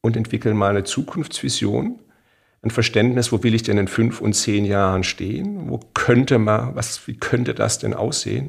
und 0.03 0.14
entwickle 0.14 0.53
mal 0.53 0.71
eine 0.71 0.85
Zukunftsvision, 0.85 2.00
ein 2.61 2.71
Verständnis, 2.71 3.33
wo 3.33 3.43
will 3.43 3.55
ich 3.55 3.62
denn 3.62 3.79
in 3.79 3.88
fünf 3.88 4.21
und 4.21 4.35
zehn 4.35 4.67
Jahren 4.67 5.05
stehen? 5.05 5.71
Wo 5.71 5.81
könnte 5.95 6.38
man, 6.38 6.76
was, 6.76 7.09
wie 7.09 7.17
könnte 7.17 7.55
das 7.55 7.79
denn 7.79 7.95
aussehen? 7.95 8.49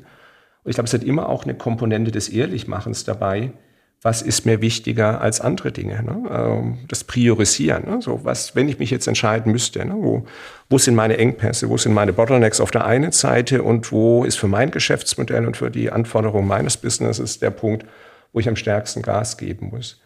Und 0.64 0.72
ich 0.72 0.76
glaube, 0.76 0.88
es 0.88 0.94
hat 0.94 1.06
immer 1.06 1.30
auch 1.30 1.46
eine 1.46 1.56
Komponente 1.56 2.12
des 2.12 2.28
Ehrlichmachens 2.28 3.06
dabei. 3.06 3.54
Was 4.06 4.22
ist 4.22 4.46
mir 4.46 4.62
wichtiger 4.62 5.20
als 5.20 5.42
andere 5.42 5.72
Dinge? 5.72 6.04
Ne? 6.04 6.30
Ähm, 6.30 6.78
das 6.88 7.04
Priorisieren. 7.04 7.90
Ne? 7.90 8.04
So 8.04 8.24
was, 8.24 8.56
wenn 8.56 8.70
ich 8.70 8.78
mich 8.78 8.92
jetzt 8.92 9.08
entscheiden 9.08 9.52
müsste, 9.52 9.84
ne? 9.84 9.96
wo, 9.98 10.28
wo 10.70 10.78
sind 10.78 10.94
meine 10.94 11.18
Engpässe, 11.18 11.70
wo 11.70 11.78
sind 11.78 11.92
meine 11.96 12.14
Bottlenecks 12.14 12.62
auf 12.62 12.70
der 12.70 12.86
einen 12.86 13.12
Seite 13.12 13.64
und 13.64 13.92
wo 13.92 14.24
ist 14.24 14.36
für 14.36 14.48
mein 14.48 14.70
Geschäftsmodell 14.70 15.48
und 15.48 15.58
für 15.58 15.72
die 15.72 15.92
Anforderungen 15.92 16.48
meines 16.48 16.78
Businesses 16.78 17.40
der 17.40 17.50
Punkt, 17.50 17.84
wo 18.32 18.40
ich 18.40 18.48
am 18.48 18.56
stärksten 18.56 19.02
Gas 19.02 19.40
geben 19.40 19.70
muss? 19.72 20.00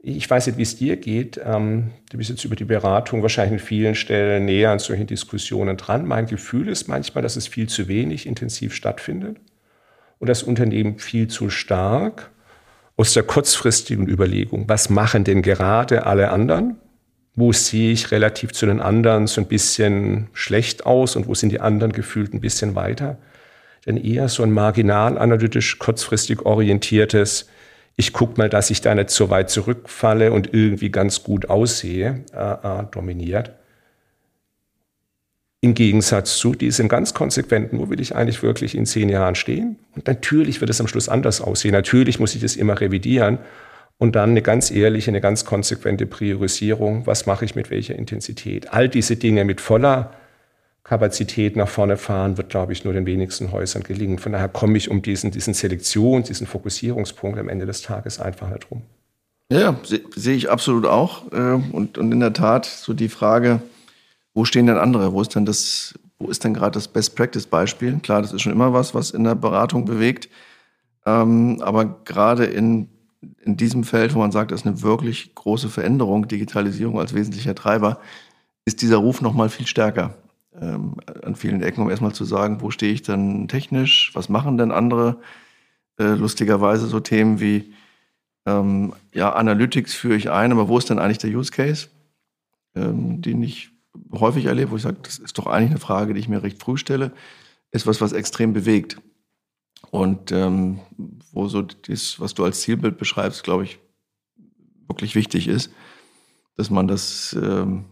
Ich 0.00 0.28
weiß 0.28 0.48
nicht, 0.48 0.58
wie 0.58 0.62
es 0.62 0.74
dir 0.74 0.96
geht. 0.96 1.40
Ähm, 1.44 1.92
du 2.10 2.18
bist 2.18 2.30
jetzt 2.30 2.44
über 2.44 2.56
die 2.56 2.64
Beratung 2.64 3.22
wahrscheinlich 3.22 3.60
an 3.60 3.64
vielen 3.64 3.94
Stellen 3.94 4.44
näher 4.44 4.72
an 4.72 4.80
solchen 4.80 5.06
Diskussionen 5.06 5.76
dran. 5.76 6.04
Mein 6.04 6.26
Gefühl 6.26 6.66
ist 6.66 6.88
manchmal, 6.88 7.22
dass 7.22 7.36
es 7.36 7.46
viel 7.46 7.68
zu 7.68 7.86
wenig 7.86 8.26
intensiv 8.26 8.74
stattfindet 8.74 9.36
und 10.18 10.28
das 10.28 10.42
Unternehmen 10.42 10.98
viel 10.98 11.28
zu 11.28 11.48
stark 11.48 12.32
aus 13.00 13.14
der 13.14 13.22
kurzfristigen 13.22 14.06
Überlegung, 14.06 14.68
was 14.68 14.90
machen 14.90 15.24
denn 15.24 15.40
gerade 15.40 16.04
alle 16.04 16.30
anderen? 16.32 16.76
Wo 17.34 17.50
sehe 17.50 17.92
ich 17.92 18.10
relativ 18.10 18.52
zu 18.52 18.66
den 18.66 18.78
anderen 18.78 19.26
so 19.26 19.40
ein 19.40 19.48
bisschen 19.48 20.28
schlecht 20.34 20.84
aus 20.84 21.16
und 21.16 21.26
wo 21.26 21.34
sind 21.34 21.50
die 21.50 21.60
anderen 21.60 21.92
gefühlt 21.92 22.34
ein 22.34 22.42
bisschen 22.42 22.74
weiter? 22.74 23.16
Denn 23.86 23.96
eher 23.96 24.28
so 24.28 24.42
ein 24.42 24.50
marginal 24.50 25.16
analytisch 25.16 25.78
kurzfristig 25.78 26.42
orientiertes, 26.42 27.48
ich 27.96 28.12
gucke 28.12 28.34
mal, 28.36 28.50
dass 28.50 28.68
ich 28.68 28.82
da 28.82 28.94
nicht 28.94 29.08
so 29.08 29.30
weit 29.30 29.48
zurückfalle 29.48 30.30
und 30.30 30.52
irgendwie 30.52 30.90
ganz 30.90 31.22
gut 31.22 31.48
aussehe, 31.48 32.26
äh, 32.34 32.80
äh, 32.82 32.84
dominiert. 32.90 33.52
Im 35.62 35.74
Gegensatz 35.74 36.38
zu 36.38 36.54
diesen 36.54 36.88
ganz 36.88 37.12
konsequenten, 37.12 37.78
wo 37.78 37.90
will 37.90 38.00
ich 38.00 38.16
eigentlich 38.16 38.42
wirklich 38.42 38.74
in 38.74 38.86
zehn 38.86 39.10
Jahren 39.10 39.34
stehen? 39.34 39.76
Und 39.94 40.06
natürlich 40.06 40.60
wird 40.60 40.70
es 40.70 40.80
am 40.80 40.86
Schluss 40.86 41.08
anders 41.08 41.42
aussehen. 41.42 41.72
Natürlich 41.72 42.18
muss 42.18 42.34
ich 42.34 42.40
das 42.40 42.56
immer 42.56 42.80
revidieren. 42.80 43.38
Und 43.98 44.16
dann 44.16 44.30
eine 44.30 44.40
ganz 44.40 44.70
ehrliche, 44.70 45.10
eine 45.10 45.20
ganz 45.20 45.44
konsequente 45.44 46.06
Priorisierung. 46.06 47.06
Was 47.06 47.26
mache 47.26 47.44
ich 47.44 47.54
mit 47.54 47.70
welcher 47.70 47.94
Intensität? 47.94 48.72
All 48.72 48.88
diese 48.88 49.16
Dinge 49.16 49.44
mit 49.44 49.60
voller 49.60 50.14
Kapazität 50.82 51.56
nach 51.56 51.68
vorne 51.68 51.98
fahren, 51.98 52.38
wird, 52.38 52.48
glaube 52.48 52.72
ich, 52.72 52.84
nur 52.84 52.94
den 52.94 53.04
wenigsten 53.04 53.52
Häusern 53.52 53.82
gelingen. 53.82 54.18
Von 54.18 54.32
daher 54.32 54.48
komme 54.48 54.78
ich 54.78 54.90
um 54.90 55.02
diesen, 55.02 55.30
diesen 55.30 55.52
Selektions-, 55.52 56.28
diesen 56.28 56.46
Fokussierungspunkt 56.46 57.38
am 57.38 57.50
Ende 57.50 57.66
des 57.66 57.82
Tages 57.82 58.18
einfach 58.18 58.48
nicht 58.48 58.70
rum. 58.70 58.82
Ja, 59.52 59.78
sehe 59.82 60.00
seh 60.16 60.32
ich 60.32 60.48
absolut 60.48 60.86
auch. 60.86 61.30
Äh, 61.32 61.60
und, 61.72 61.98
und 61.98 62.12
in 62.12 62.20
der 62.20 62.32
Tat 62.32 62.64
so 62.64 62.94
die 62.94 63.10
Frage, 63.10 63.60
wo 64.40 64.46
stehen 64.46 64.64
denn 64.64 64.78
andere? 64.78 65.12
Wo 65.12 65.20
ist 65.20 65.34
denn 65.34 65.44
das, 65.44 65.92
wo 66.18 66.30
ist 66.30 66.44
denn 66.44 66.54
gerade 66.54 66.72
das 66.72 66.88
Best-Practice-Beispiel? 66.88 67.98
Klar, 67.98 68.22
das 68.22 68.32
ist 68.32 68.40
schon 68.40 68.52
immer 68.52 68.72
was, 68.72 68.94
was 68.94 69.10
in 69.10 69.22
der 69.22 69.34
Beratung 69.34 69.84
bewegt. 69.84 70.30
Ähm, 71.04 71.60
aber 71.60 71.84
gerade 72.06 72.46
in, 72.46 72.88
in 73.42 73.58
diesem 73.58 73.84
Feld, 73.84 74.14
wo 74.14 74.18
man 74.18 74.32
sagt, 74.32 74.50
das 74.50 74.62
ist 74.62 74.66
eine 74.66 74.80
wirklich 74.80 75.34
große 75.34 75.68
Veränderung, 75.68 76.26
Digitalisierung 76.26 76.98
als 76.98 77.12
wesentlicher 77.12 77.54
Treiber, 77.54 78.00
ist 78.64 78.80
dieser 78.80 78.96
Ruf 78.96 79.20
noch 79.20 79.34
mal 79.34 79.50
viel 79.50 79.66
stärker 79.66 80.14
ähm, 80.58 80.94
an 81.22 81.36
vielen 81.36 81.62
Ecken, 81.62 81.82
um 81.82 81.90
erstmal 81.90 82.14
zu 82.14 82.24
sagen, 82.24 82.62
wo 82.62 82.70
stehe 82.70 82.94
ich 82.94 83.02
denn 83.02 83.46
technisch, 83.46 84.10
was 84.14 84.30
machen 84.30 84.56
denn 84.56 84.72
andere? 84.72 85.18
Äh, 85.98 86.14
lustigerweise 86.14 86.86
so 86.86 86.98
Themen 86.98 87.40
wie, 87.40 87.74
ähm, 88.46 88.94
ja, 89.12 89.34
Analytics 89.34 89.92
führe 89.92 90.16
ich 90.16 90.30
ein, 90.30 90.50
aber 90.50 90.66
wo 90.66 90.78
ist 90.78 90.88
denn 90.88 90.98
eigentlich 90.98 91.18
der 91.18 91.28
Use 91.28 91.50
Case, 91.52 91.88
ähm, 92.74 93.20
den 93.20 93.42
ich 93.42 93.70
häufig 94.12 94.46
erlebe, 94.46 94.70
wo 94.70 94.76
ich 94.76 94.82
sage, 94.82 94.98
das 95.02 95.18
ist 95.18 95.38
doch 95.38 95.46
eigentlich 95.46 95.70
eine 95.70 95.80
Frage, 95.80 96.14
die 96.14 96.20
ich 96.20 96.28
mir 96.28 96.42
recht 96.42 96.62
früh 96.62 96.76
stelle, 96.76 97.12
ist 97.70 97.86
was, 97.86 98.00
was 98.00 98.12
extrem 98.12 98.52
bewegt. 98.52 99.00
Und 99.90 100.30
ähm, 100.30 100.80
wo 101.32 101.48
so 101.48 101.62
das, 101.62 102.20
was 102.20 102.34
du 102.34 102.44
als 102.44 102.60
Zielbild 102.60 102.98
beschreibst, 102.98 103.42
glaube 103.42 103.64
ich, 103.64 103.78
wirklich 104.86 105.14
wichtig 105.14 105.48
ist, 105.48 105.72
dass 106.56 106.70
man 106.70 106.86
das 106.86 107.36
ähm, 107.40 107.86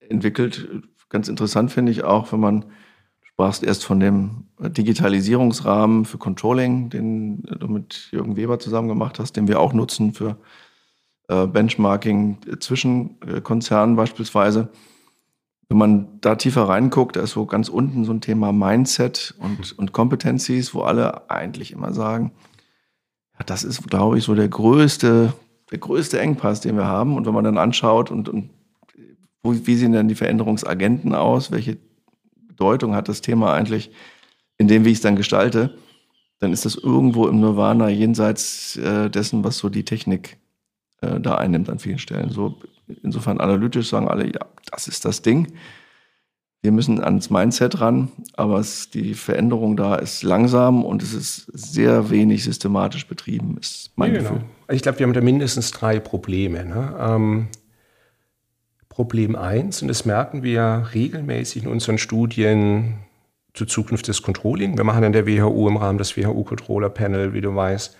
entwickelt. 0.00 0.68
Ganz 1.08 1.28
interessant 1.28 1.70
finde 1.70 1.92
ich 1.92 2.02
auch, 2.02 2.32
wenn 2.32 2.40
man, 2.40 2.60
du 2.62 3.26
sprachst 3.26 3.62
erst 3.62 3.84
von 3.84 4.00
dem 4.00 4.48
Digitalisierungsrahmen 4.58 6.04
für 6.04 6.18
Controlling, 6.18 6.90
den 6.90 7.42
du 7.42 7.68
mit 7.68 8.08
Jürgen 8.10 8.36
Weber 8.36 8.58
zusammen 8.58 8.88
gemacht 8.88 9.18
hast, 9.18 9.36
den 9.36 9.48
wir 9.48 9.60
auch 9.60 9.72
nutzen 9.72 10.12
für 10.12 10.36
äh, 11.28 11.46
Benchmarking 11.46 12.38
zwischen 12.58 13.20
äh, 13.22 13.40
Konzernen 13.40 13.96
beispielsweise 13.96 14.70
wenn 15.70 15.78
man 15.78 16.20
da 16.20 16.34
tiefer 16.34 16.68
reinguckt, 16.68 17.14
da 17.14 17.22
ist 17.22 17.30
so 17.30 17.46
ganz 17.46 17.68
unten 17.68 18.04
so 18.04 18.12
ein 18.12 18.20
Thema 18.20 18.52
Mindset 18.52 19.36
und, 19.38 19.78
und 19.78 19.92
Competencies, 19.92 20.74
wo 20.74 20.80
alle 20.80 21.30
eigentlich 21.30 21.70
immer 21.70 21.94
sagen, 21.94 22.32
ja, 23.38 23.44
das 23.46 23.62
ist, 23.62 23.88
glaube 23.88 24.18
ich, 24.18 24.24
so 24.24 24.34
der 24.34 24.48
größte, 24.48 25.32
der 25.70 25.78
größte 25.78 26.18
Engpass, 26.18 26.60
den 26.60 26.76
wir 26.76 26.86
haben. 26.86 27.16
Und 27.16 27.24
wenn 27.24 27.34
man 27.34 27.44
dann 27.44 27.56
anschaut 27.56 28.10
und, 28.10 28.28
und 28.28 28.50
wo, 29.44 29.54
wie 29.54 29.76
sehen 29.76 29.92
denn 29.92 30.08
die 30.08 30.16
Veränderungsagenten 30.16 31.14
aus, 31.14 31.52
welche 31.52 31.78
Bedeutung 32.48 32.96
hat 32.96 33.08
das 33.08 33.20
Thema 33.20 33.54
eigentlich 33.54 33.92
in 34.58 34.66
dem, 34.66 34.84
wie 34.84 34.90
ich 34.90 34.98
es 34.98 35.02
dann 35.02 35.14
gestalte, 35.14 35.78
dann 36.40 36.52
ist 36.52 36.64
das 36.64 36.74
irgendwo 36.74 37.28
im 37.28 37.38
Nirvana 37.38 37.88
jenseits 37.90 38.74
äh, 38.76 39.08
dessen, 39.08 39.44
was 39.44 39.58
so 39.58 39.68
die 39.68 39.84
Technik 39.84 40.36
äh, 41.00 41.20
da 41.20 41.36
einnimmt 41.36 41.70
an 41.70 41.78
vielen 41.78 42.00
Stellen. 42.00 42.30
So 42.30 42.58
insofern 43.02 43.40
analytisch 43.40 43.88
sagen 43.88 44.08
alle, 44.08 44.26
ja, 44.26 44.46
das 44.70 44.88
ist 44.88 45.04
das 45.04 45.22
Ding. 45.22 45.52
Wir 46.62 46.72
müssen 46.72 47.02
ans 47.02 47.30
Mindset 47.30 47.80
ran, 47.80 48.08
aber 48.34 48.58
es, 48.58 48.90
die 48.90 49.14
Veränderung 49.14 49.76
da 49.76 49.94
ist 49.94 50.22
langsam 50.22 50.84
und 50.84 51.02
es 51.02 51.14
ist 51.14 51.46
sehr 51.54 52.10
wenig 52.10 52.44
systematisch 52.44 53.06
betrieben, 53.06 53.56
ist 53.58 53.92
mein 53.96 54.14
ja, 54.14 54.20
Gefühl. 54.20 54.38
Genau. 54.38 54.72
Ich 54.72 54.82
glaube, 54.82 54.98
wir 54.98 55.06
haben 55.06 55.14
da 55.14 55.22
mindestens 55.22 55.70
drei 55.70 56.00
Probleme. 56.00 56.66
Ne? 56.66 56.94
Ähm, 57.00 57.48
Problem 58.90 59.36
eins, 59.36 59.80
und 59.80 59.88
das 59.88 60.04
merken 60.04 60.42
wir 60.42 60.90
regelmäßig 60.92 61.62
in 61.62 61.70
unseren 61.70 61.96
Studien 61.96 62.98
zur 63.54 63.66
Zukunft 63.66 64.08
des 64.08 64.20
Controlling. 64.20 64.76
Wir 64.76 64.84
machen 64.84 65.04
in 65.04 65.12
der 65.12 65.26
WHO 65.26 65.68
im 65.68 65.78
Rahmen 65.78 65.96
des 65.96 66.16
WHO 66.16 66.44
Controller 66.44 66.90
Panel, 66.90 67.32
wie 67.32 67.40
du 67.40 67.54
weißt, 67.54 67.96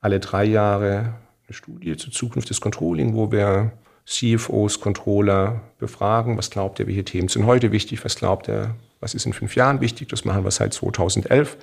alle 0.00 0.20
drei 0.20 0.44
Jahre 0.44 1.14
eine 1.46 1.54
Studie 1.54 1.96
zur 1.96 2.12
Zukunft 2.12 2.50
des 2.50 2.60
Controlling, 2.60 3.14
wo 3.14 3.32
wir 3.32 3.72
CFOs, 4.06 4.80
Controller 4.80 5.62
befragen, 5.78 6.36
was 6.36 6.50
glaubt 6.50 6.78
ihr, 6.78 6.86
welche 6.86 7.04
Themen 7.04 7.28
sind 7.28 7.46
heute 7.46 7.72
wichtig, 7.72 8.04
was 8.04 8.16
glaubt 8.16 8.48
ihr, 8.48 8.74
was 9.00 9.14
ist 9.14 9.26
in 9.26 9.32
fünf 9.32 9.56
Jahren 9.56 9.80
wichtig, 9.80 10.08
das 10.08 10.24
machen 10.24 10.44
wir 10.44 10.50
seit 10.50 10.74
2011. 10.74 11.56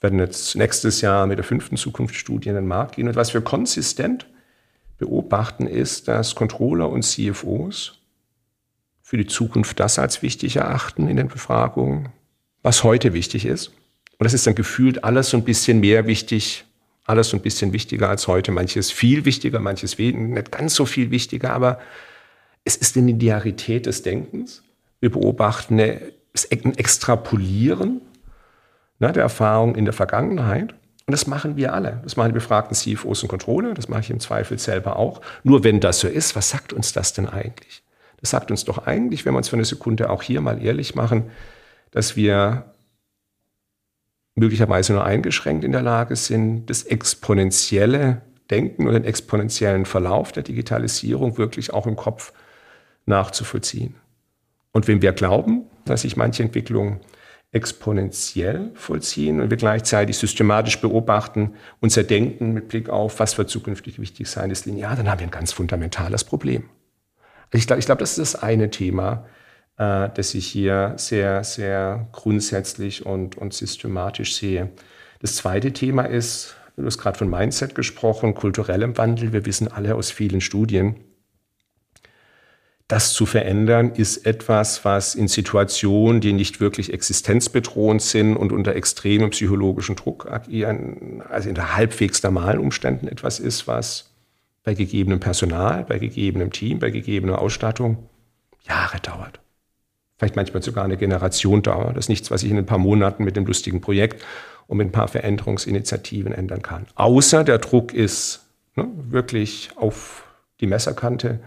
Wir 0.00 0.02
werden 0.02 0.18
jetzt 0.18 0.56
nächstes 0.56 1.00
Jahr 1.00 1.26
mit 1.26 1.38
der 1.38 1.44
fünften 1.44 1.76
Zukunftsstudie 1.76 2.48
in 2.48 2.54
den 2.54 2.66
Markt 2.66 2.96
gehen. 2.96 3.08
Und 3.08 3.16
was 3.16 3.34
wir 3.34 3.40
konsistent 3.40 4.26
beobachten, 4.98 5.66
ist, 5.66 6.08
dass 6.08 6.34
Controller 6.34 6.88
und 6.88 7.02
CFOs 7.02 7.98
für 9.02 9.16
die 9.16 9.26
Zukunft 9.26 9.80
das 9.80 9.98
als 9.98 10.22
wichtig 10.22 10.56
erachten 10.56 11.08
in 11.08 11.16
den 11.16 11.28
Befragungen, 11.28 12.10
was 12.62 12.84
heute 12.84 13.12
wichtig 13.12 13.44
ist. 13.44 13.68
Und 14.18 14.24
das 14.24 14.34
ist 14.34 14.46
dann 14.46 14.54
gefühlt 14.54 15.02
alles 15.02 15.30
so 15.30 15.36
ein 15.36 15.44
bisschen 15.44 15.80
mehr 15.80 16.06
wichtig 16.06 16.64
alles 17.10 17.34
ein 17.34 17.42
bisschen 17.42 17.72
wichtiger 17.72 18.08
als 18.08 18.26
heute. 18.28 18.52
Manches 18.52 18.90
viel 18.90 19.24
wichtiger, 19.24 19.60
manches 19.60 19.98
nicht 19.98 20.52
ganz 20.52 20.74
so 20.74 20.86
viel 20.86 21.10
wichtiger, 21.10 21.52
aber 21.52 21.78
es 22.64 22.76
ist 22.76 22.96
eine 22.96 23.06
Linearität 23.06 23.86
des 23.86 24.02
Denkens. 24.02 24.62
Wir 25.00 25.10
beobachten 25.10 25.80
ein 25.80 26.74
Extrapolieren 26.76 28.00
ne, 28.98 29.12
der 29.12 29.22
Erfahrung 29.22 29.74
in 29.74 29.84
der 29.84 29.94
Vergangenheit. 29.94 30.72
Und 31.06 31.12
das 31.12 31.26
machen 31.26 31.56
wir 31.56 31.74
alle. 31.74 32.00
Das 32.04 32.16
machen 32.16 32.28
die 32.28 32.34
befragten 32.34 32.76
CFOs 32.76 33.22
und 33.22 33.28
Controller. 33.28 33.74
Das 33.74 33.88
mache 33.88 34.02
ich 34.02 34.10
im 34.10 34.20
Zweifel 34.20 34.58
selber 34.58 34.96
auch. 34.96 35.20
Nur 35.42 35.64
wenn 35.64 35.80
das 35.80 35.98
so 35.98 36.06
ist, 36.06 36.36
was 36.36 36.50
sagt 36.50 36.72
uns 36.72 36.92
das 36.92 37.12
denn 37.12 37.28
eigentlich? 37.28 37.82
Das 38.20 38.30
sagt 38.30 38.50
uns 38.50 38.64
doch 38.64 38.86
eigentlich, 38.86 39.24
wenn 39.24 39.32
wir 39.34 39.38
uns 39.38 39.48
für 39.48 39.56
eine 39.56 39.64
Sekunde 39.64 40.10
auch 40.10 40.22
hier 40.22 40.40
mal 40.40 40.62
ehrlich 40.62 40.94
machen, 40.94 41.30
dass 41.90 42.14
wir 42.14 42.66
möglicherweise 44.40 44.94
nur 44.94 45.04
eingeschränkt 45.04 45.64
in 45.64 45.72
der 45.72 45.82
Lage 45.82 46.16
sind, 46.16 46.66
das 46.66 46.82
exponentielle 46.82 48.22
Denken 48.50 48.88
oder 48.88 48.98
den 48.98 49.04
exponentiellen 49.04 49.84
Verlauf 49.84 50.32
der 50.32 50.42
Digitalisierung 50.42 51.38
wirklich 51.38 51.72
auch 51.72 51.86
im 51.86 51.94
Kopf 51.94 52.32
nachzuvollziehen. 53.06 53.94
Und 54.72 54.88
wenn 54.88 55.02
wir 55.02 55.12
glauben, 55.12 55.66
dass 55.84 56.02
sich 56.02 56.16
manche 56.16 56.42
Entwicklungen 56.42 57.00
exponentiell 57.52 58.70
vollziehen 58.74 59.40
und 59.40 59.50
wir 59.50 59.56
gleichzeitig 59.56 60.16
systematisch 60.16 60.80
beobachten, 60.80 61.54
unser 61.80 62.02
Denken 62.02 62.52
mit 62.52 62.68
Blick 62.68 62.88
auf, 62.88 63.20
was 63.20 63.36
wird 63.36 63.50
zukünftig 63.50 64.00
wichtig 64.00 64.28
sein, 64.28 64.50
ist 64.50 64.66
linear, 64.66 64.96
dann 64.96 65.10
haben 65.10 65.18
wir 65.18 65.26
ein 65.26 65.32
ganz 65.32 65.52
fundamentales 65.52 66.24
Problem. 66.24 66.70
Ich 67.52 67.66
glaube, 67.66 67.80
ich 67.80 67.86
glaube, 67.86 67.98
das 67.98 68.16
ist 68.16 68.34
das 68.34 68.42
eine 68.42 68.70
Thema, 68.70 69.26
äh, 69.80 70.10
das 70.14 70.34
ich 70.34 70.46
hier 70.46 70.92
sehr, 70.96 71.42
sehr 71.42 72.06
grundsätzlich 72.12 73.06
und, 73.06 73.38
und 73.38 73.54
systematisch 73.54 74.36
sehe. 74.36 74.70
Das 75.20 75.36
zweite 75.36 75.72
Thema 75.72 76.02
ist, 76.02 76.54
du 76.76 76.84
hast 76.84 76.98
gerade 76.98 77.18
von 77.18 77.30
Mindset 77.30 77.74
gesprochen, 77.74 78.34
kulturellem 78.34 78.98
Wandel. 78.98 79.32
Wir 79.32 79.46
wissen 79.46 79.68
alle 79.68 79.94
aus 79.94 80.10
vielen 80.10 80.42
Studien, 80.42 80.96
das 82.88 83.12
zu 83.12 83.24
verändern 83.24 83.92
ist 83.94 84.26
etwas, 84.26 84.84
was 84.84 85.14
in 85.14 85.28
Situationen, 85.28 86.20
die 86.20 86.32
nicht 86.32 86.60
wirklich 86.60 86.92
existenzbedrohend 86.92 88.02
sind 88.02 88.36
und 88.36 88.50
unter 88.50 88.74
extremem 88.74 89.30
psychologischen 89.30 89.94
Druck 89.94 90.26
agieren, 90.28 91.22
also 91.28 91.48
in 91.48 91.76
halbwegs 91.76 92.22
normalen 92.22 92.58
Umständen 92.58 93.06
etwas 93.06 93.38
ist, 93.38 93.68
was 93.68 94.12
bei 94.64 94.74
gegebenem 94.74 95.20
Personal, 95.20 95.84
bei 95.84 96.00
gegebenem 96.00 96.50
Team, 96.50 96.80
bei 96.80 96.90
gegebener 96.90 97.38
Ausstattung 97.38 98.08
Jahre 98.66 98.98
dauert 99.00 99.40
vielleicht 100.20 100.36
manchmal 100.36 100.62
sogar 100.62 100.84
eine 100.84 100.98
Generation 100.98 101.62
dauert. 101.62 101.96
Das 101.96 102.04
ist 102.04 102.08
nichts, 102.10 102.30
was 102.30 102.42
ich 102.42 102.50
in 102.50 102.58
ein 102.58 102.66
paar 102.66 102.76
Monaten 102.76 103.24
mit 103.24 103.36
dem 103.36 103.46
lustigen 103.46 103.80
Projekt 103.80 104.22
und 104.66 104.76
mit 104.76 104.88
ein 104.88 104.92
paar 104.92 105.08
Veränderungsinitiativen 105.08 106.32
ändern 106.32 106.60
kann. 106.60 106.86
Außer 106.94 107.42
der 107.42 107.56
Druck 107.56 107.94
ist 107.94 108.44
ne, 108.76 108.86
wirklich 109.08 109.70
auf 109.76 110.24
die 110.60 110.66
Messerkante. 110.66 111.40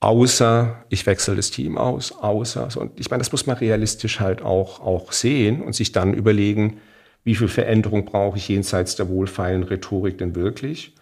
Außer 0.00 0.84
ich 0.88 1.04
wechsle 1.04 1.36
das 1.36 1.50
Team 1.50 1.76
aus. 1.76 2.12
Außer, 2.12 2.66
und 2.76 2.98
ich 2.98 3.10
meine, 3.10 3.20
das 3.20 3.30
muss 3.30 3.46
man 3.46 3.58
realistisch 3.58 4.20
halt 4.20 4.40
auch, 4.40 4.80
auch 4.80 5.12
sehen 5.12 5.60
und 5.60 5.74
sich 5.74 5.92
dann 5.92 6.14
überlegen, 6.14 6.80
wie 7.24 7.34
viel 7.34 7.48
Veränderung 7.48 8.06
brauche 8.06 8.38
ich 8.38 8.48
jenseits 8.48 8.96
der 8.96 9.10
wohlfeilen 9.10 9.64
Rhetorik 9.64 10.16
denn 10.16 10.34
wirklich? 10.34 10.94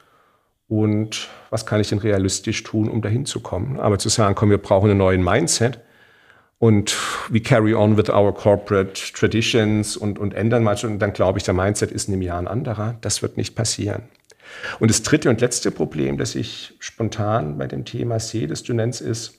Und 0.67 1.29
was 1.51 1.67
kann 1.67 1.81
ich 1.81 1.89
denn 1.91 1.99
realistisch 1.99 2.65
tun, 2.65 2.89
um 2.89 3.01
dahin 3.01 3.27
zu 3.27 3.39
kommen? 3.39 3.79
Aber 3.79 4.01
zu 4.01 4.09
sagen, 4.09 4.35
komm, 4.35 4.51
wir 4.51 4.59
brauchen 4.59 4.91
einen 4.91 4.99
neuen 4.99 5.23
Mindset, 5.23 5.79
und 6.61 6.95
we 7.31 7.41
carry 7.41 7.75
on 7.75 7.97
with 7.97 8.11
our 8.11 8.35
corporate 8.35 9.15
traditions 9.15 9.97
und, 9.97 10.19
und 10.19 10.35
ändern 10.35 10.63
mal 10.63 10.77
schon, 10.77 10.99
dann 10.99 11.15
glaube 11.15 11.39
ich, 11.39 11.45
der 11.45 11.55
Mindset 11.55 11.91
ist 11.91 12.07
in 12.07 12.15
einem 12.15 12.23
Jahr 12.23 12.39
ein 12.39 12.47
anderer. 12.47 12.99
Das 13.01 13.23
wird 13.23 13.39
nicht 13.39 13.57
passieren. 13.57 14.03
Und 14.79 14.91
das 14.91 15.03
dritte 15.03 15.31
und 15.31 15.41
letzte 15.41 15.71
Problem, 15.71 16.19
das 16.19 16.35
ich 16.35 16.75
spontan 16.79 17.57
bei 17.57 17.67
dem 17.67 17.87
Thema 17.87 18.21
sehe, 18.21 18.47
das 18.47 18.63
du 18.63 18.75
nennst, 18.75 19.01
ist, 19.01 19.39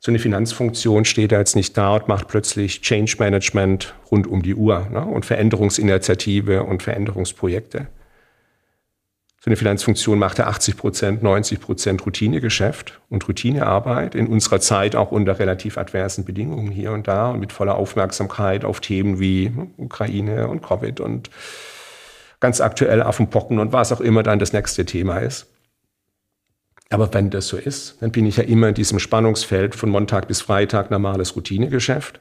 So 0.00 0.10
eine 0.10 0.18
Finanzfunktion 0.18 1.04
steht 1.04 1.30
da 1.32 1.38
jetzt 1.38 1.56
nicht 1.56 1.76
da 1.76 1.94
und 1.94 2.08
macht 2.08 2.26
plötzlich 2.26 2.82
Change 2.82 3.16
Management 3.18 3.94
rund 4.10 4.26
um 4.26 4.42
die 4.42 4.54
Uhr 4.54 4.88
ne? 4.90 5.04
und 5.04 5.24
Veränderungsinitiative 5.24 6.64
und 6.64 6.82
Veränderungsprojekte. 6.82 7.88
So 9.48 9.50
eine 9.50 9.56
Finanzfunktion 9.56 10.18
macht 10.18 10.36
ja 10.36 10.46
80 10.46 10.76
Prozent, 10.76 11.22
90 11.22 11.58
Prozent 11.58 12.04
Routinegeschäft 12.04 13.00
und 13.08 13.26
Routinearbeit 13.26 14.14
in 14.14 14.26
unserer 14.26 14.60
Zeit 14.60 14.94
auch 14.94 15.10
unter 15.10 15.38
relativ 15.38 15.78
adversen 15.78 16.26
Bedingungen 16.26 16.70
hier 16.70 16.92
und 16.92 17.08
da 17.08 17.30
und 17.30 17.40
mit 17.40 17.50
voller 17.50 17.76
Aufmerksamkeit 17.76 18.66
auf 18.66 18.80
Themen 18.80 19.20
wie 19.20 19.50
Ukraine 19.78 20.48
und 20.48 20.62
Covid 20.62 21.00
und 21.00 21.30
ganz 22.40 22.60
aktuell 22.60 23.00
Affenpocken 23.00 23.58
und 23.58 23.72
was 23.72 23.90
auch 23.90 24.02
immer 24.02 24.22
dann 24.22 24.38
das 24.38 24.52
nächste 24.52 24.84
Thema 24.84 25.16
ist. 25.16 25.46
Aber 26.90 27.14
wenn 27.14 27.30
das 27.30 27.48
so 27.48 27.56
ist, 27.56 27.96
dann 28.02 28.12
bin 28.12 28.26
ich 28.26 28.36
ja 28.36 28.44
immer 28.44 28.68
in 28.68 28.74
diesem 28.74 28.98
Spannungsfeld 28.98 29.74
von 29.74 29.88
Montag 29.88 30.28
bis 30.28 30.42
Freitag 30.42 30.90
normales 30.90 31.34
Routinegeschäft. 31.36 32.20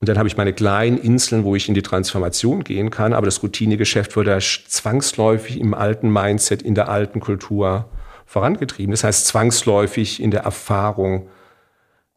Und 0.00 0.08
dann 0.08 0.18
habe 0.18 0.28
ich 0.28 0.36
meine 0.36 0.52
kleinen 0.52 0.98
Inseln, 0.98 1.44
wo 1.44 1.54
ich 1.56 1.68
in 1.68 1.74
die 1.74 1.82
Transformation 1.82 2.62
gehen 2.64 2.90
kann. 2.90 3.12
Aber 3.12 3.26
das 3.26 3.42
Routinegeschäft 3.42 4.16
wird 4.16 4.26
ja 4.26 4.38
zwangsläufig 4.38 5.58
im 5.58 5.72
alten 5.72 6.12
Mindset, 6.12 6.62
in 6.62 6.74
der 6.74 6.88
alten 6.88 7.20
Kultur 7.20 7.88
vorangetrieben. 8.26 8.90
Das 8.90 9.04
heißt, 9.04 9.26
zwangsläufig 9.26 10.22
in 10.22 10.30
der 10.30 10.42
Erfahrung, 10.42 11.28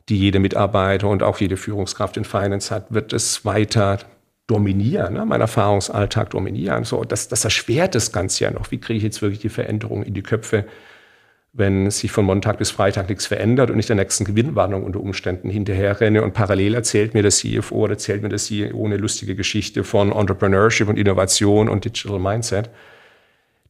die 0.10 0.17
jede 0.17 0.39
Mitarbeiter 0.39 1.07
und 1.07 1.24
auch 1.24 1.39
jede 1.39 1.57
Führungskraft 1.57 2.17
in 2.17 2.25
Finance 2.25 2.74
hat, 2.74 2.93
wird 2.93 3.13
es 3.13 3.46
weiter 3.46 4.00
dominieren, 4.48 5.13
ne? 5.13 5.25
mein 5.25 5.41
Erfahrungsalltag 5.41 6.29
dominieren. 6.29 6.86
So, 6.86 7.03
das, 7.03 7.27
das 7.27 7.43
erschwert 7.43 7.96
das 7.96 8.13
Ganze 8.13 8.46
ja 8.46 8.51
noch. 8.51 8.72
Wie 8.72 8.79
kriege 8.79 8.98
ich 8.98 9.03
jetzt 9.03 9.22
wirklich 9.22 9.41
die 9.41 9.50
Veränderung 9.50 10.03
in 10.03 10.13
die 10.13 10.24
Köpfe 10.24 10.65
wenn 11.57 11.89
sich 11.89 12.11
von 12.11 12.23
Montag 12.23 12.59
bis 12.59 12.69
Freitag 12.69 13.09
nichts 13.09 13.25
verändert 13.25 13.71
und 13.71 13.79
ich 13.79 13.87
der 13.87 13.95
nächsten 13.95 14.25
Gewinnwarnung 14.25 14.83
unter 14.83 15.01
Umständen 15.01 15.49
hinterherrenne 15.49 16.21
und 16.21 16.35
parallel 16.35 16.75
erzählt 16.75 17.15
mir 17.15 17.23
der 17.23 17.31
CFO 17.31 17.75
oder 17.75 17.93
erzählt 17.93 18.21
mir 18.21 18.29
der 18.29 18.37
CEO 18.37 18.85
eine 18.85 18.97
lustige 18.97 19.35
Geschichte 19.35 19.83
von 19.83 20.11
Entrepreneurship 20.11 20.87
und 20.87 20.99
Innovation 20.99 21.67
und 21.67 21.83
Digital 21.83 22.19
Mindset, 22.19 22.69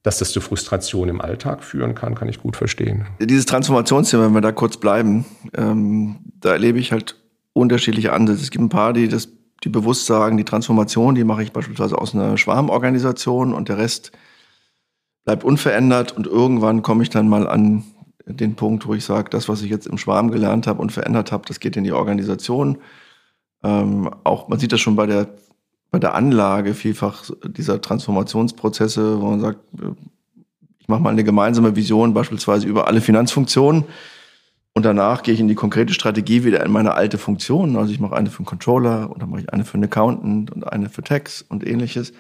dass 0.04 0.20
das 0.20 0.32
zu 0.32 0.42
Frustration 0.42 1.08
im 1.08 1.22
Alltag 1.22 1.64
führen 1.64 1.96
kann, 1.96 2.14
kann 2.14 2.28
ich 2.28 2.42
gut 2.42 2.58
verstehen. 2.58 3.08
Dieses 3.22 3.46
Transformationsthema, 3.46 4.26
wenn 4.26 4.34
wir 4.34 4.42
da 4.42 4.52
kurz 4.52 4.76
bleiben, 4.76 5.26
ähm, 5.56 6.18
da 6.42 6.52
erlebe 6.52 6.80
ich 6.80 6.92
halt 6.92 7.16
unterschiedliche 7.54 8.12
Ansätze. 8.12 8.42
Es 8.42 8.52
gibt 8.52 8.66
ein 8.66 8.70
paar, 8.70 8.92
die 8.92 9.08
das, 9.08 9.30
die 9.64 9.70
bewusst 9.70 10.08
sagen, 10.08 10.36
die 10.36 10.44
Transformation, 10.44 11.16
die 11.16 11.24
mache 11.24 11.42
ich 11.42 11.54
beispielsweise 11.54 11.98
aus 11.98 12.14
einer 12.14 12.38
Schwarmorganisation 12.38 13.54
und 13.54 13.70
der 13.70 13.78
Rest 13.78 14.12
bleibt 15.28 15.44
unverändert 15.44 16.14
und 16.14 16.26
irgendwann 16.26 16.84
komme 16.84 17.04
ich 17.04 17.10
dann 17.10 17.28
mal 17.28 17.50
an 17.50 17.84
den 18.26 18.56
Punkt, 18.56 18.88
wo 18.88 18.94
ich 18.94 19.04
sage, 19.04 19.30
das, 19.30 19.50
was 19.50 19.62
ich 19.62 19.70
jetzt 19.70 19.86
im 19.86 19.98
Schwarm 19.98 20.32
gelernt 20.32 20.68
habe 20.68 20.82
und 20.82 20.94
verändert 20.94 21.34
habe, 21.34 21.44
das 21.46 21.60
geht 21.60 21.76
in 21.76 21.84
die 21.84 21.92
Organisation. 21.92 22.78
Ähm, 23.62 24.10
auch 24.24 24.48
man 24.48 24.58
sieht 24.58 24.72
das 24.72 24.80
schon 24.80 24.96
bei 24.96 25.06
der 25.06 25.28
bei 25.92 26.00
der 26.00 26.16
Anlage 26.16 26.74
vielfach 26.74 27.26
dieser 27.46 27.82
Transformationsprozesse, 27.82 29.20
wo 29.20 29.32
man 29.32 29.42
sagt, 29.42 29.60
ich 30.80 30.88
mache 30.88 31.02
mal 31.02 31.10
eine 31.10 31.26
gemeinsame 31.26 31.76
Vision 31.76 32.14
beispielsweise 32.14 32.66
über 32.66 32.88
alle 32.88 33.02
Finanzfunktionen 33.02 33.84
und 34.76 34.86
danach 34.86 35.24
gehe 35.24 35.34
ich 35.34 35.42
in 35.42 35.50
die 35.50 35.56
konkrete 35.56 35.94
Strategie 35.94 36.46
wieder 36.46 36.66
in 36.66 36.72
meine 36.72 36.94
alte 36.94 37.18
Funktion. 37.18 37.76
Also 37.76 37.92
ich 37.92 38.00
mache 38.00 38.16
eine 38.16 38.30
für 38.30 38.40
einen 38.40 38.46
Controller 38.46 39.12
und 39.12 39.22
dann 39.22 39.30
mache 39.30 39.42
ich 39.42 39.52
eine 39.52 39.66
für 39.66 39.74
einen 39.74 39.86
Accountant 39.86 40.52
und 40.52 40.72
eine 40.72 40.88
für 40.88 41.04
Tax 41.04 41.42
und 41.42 41.68
ähnliches 41.68 42.14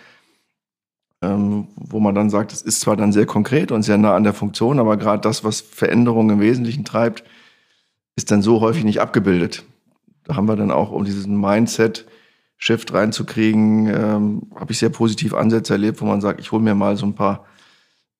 ähm, 1.21 1.67
wo 1.75 1.99
man 1.99 2.15
dann 2.15 2.29
sagt, 2.29 2.53
es 2.53 2.61
ist 2.61 2.81
zwar 2.81 2.95
dann 2.95 3.11
sehr 3.11 3.25
konkret 3.25 3.71
und 3.71 3.83
sehr 3.83 3.97
nah 3.97 4.15
an 4.15 4.23
der 4.23 4.33
Funktion, 4.33 4.79
aber 4.79 4.97
gerade 4.97 5.21
das, 5.21 5.43
was 5.43 5.61
Veränderungen 5.61 6.37
im 6.37 6.39
Wesentlichen 6.39 6.85
treibt, 6.85 7.23
ist 8.15 8.31
dann 8.31 8.41
so 8.41 8.61
häufig 8.61 8.83
nicht 8.83 9.01
abgebildet. 9.01 9.63
Da 10.23 10.35
haben 10.35 10.47
wir 10.47 10.55
dann 10.55 10.71
auch, 10.71 10.91
um 10.91 11.05
diesen 11.05 11.39
Mindset-Shift 11.39 12.93
reinzukriegen, 12.93 13.87
ähm, 13.87 14.41
habe 14.55 14.71
ich 14.71 14.79
sehr 14.79 14.89
positiv 14.89 15.33
Ansätze 15.33 15.73
erlebt, 15.73 16.01
wo 16.01 16.05
man 16.05 16.21
sagt, 16.21 16.39
ich 16.39 16.51
hole 16.51 16.61
mir 16.61 16.75
mal 16.75 16.97
so 16.97 17.05
ein 17.05 17.15
paar 17.15 17.45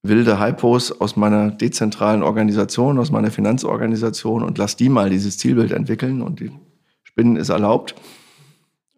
wilde 0.04 0.40
Hypos 0.40 0.92
aus 1.02 1.16
meiner 1.16 1.52
dezentralen 1.52 2.24
Organisation, 2.24 2.98
aus 2.98 3.12
meiner 3.12 3.30
Finanzorganisation 3.30 4.44
und 4.44 4.58
lass 4.58 4.76
die 4.76 4.90
mal 4.90 5.10
dieses 5.10 5.38
Zielbild 5.38 5.72
entwickeln 5.72 6.22
und 6.22 6.40
die 6.40 6.52
Spinnen 7.04 7.36
ist 7.36 7.50
erlaubt 7.50 7.96